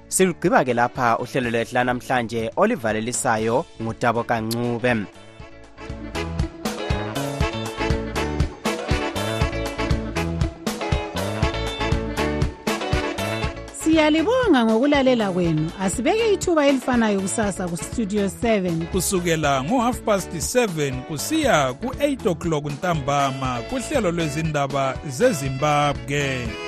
silugqiba 0.09 0.65
ke 0.65 0.75
lapha 0.75 1.19
uhlelo 1.19 1.51
lwethu 1.51 1.75
lanamhlanje 1.75 2.51
olivalelisayo 2.57 3.65
ngutabo 3.83 4.23
kancube. 4.25 4.95
Siyalibonga 13.83 14.65
ngokulalela 14.65 15.33
kwenu. 15.33 15.71
Asibeke 15.81 16.33
ithuba 16.33 16.67
elifanayo 16.67 17.21
kusasa 17.21 17.69
kustudio 17.69 18.27
7 18.27 18.87
kusukela 18.87 19.65
ngo-half 19.65 20.01
past 20.01 20.33
7 20.33 21.03
kusiya 21.03 21.75
ku-8 21.75 22.31
o'clock 22.31 22.65
ntambama 22.65 23.61
kuhlelo 23.71 24.11
lwezindaba 24.11 24.95
zezimbabwe. 25.07 26.68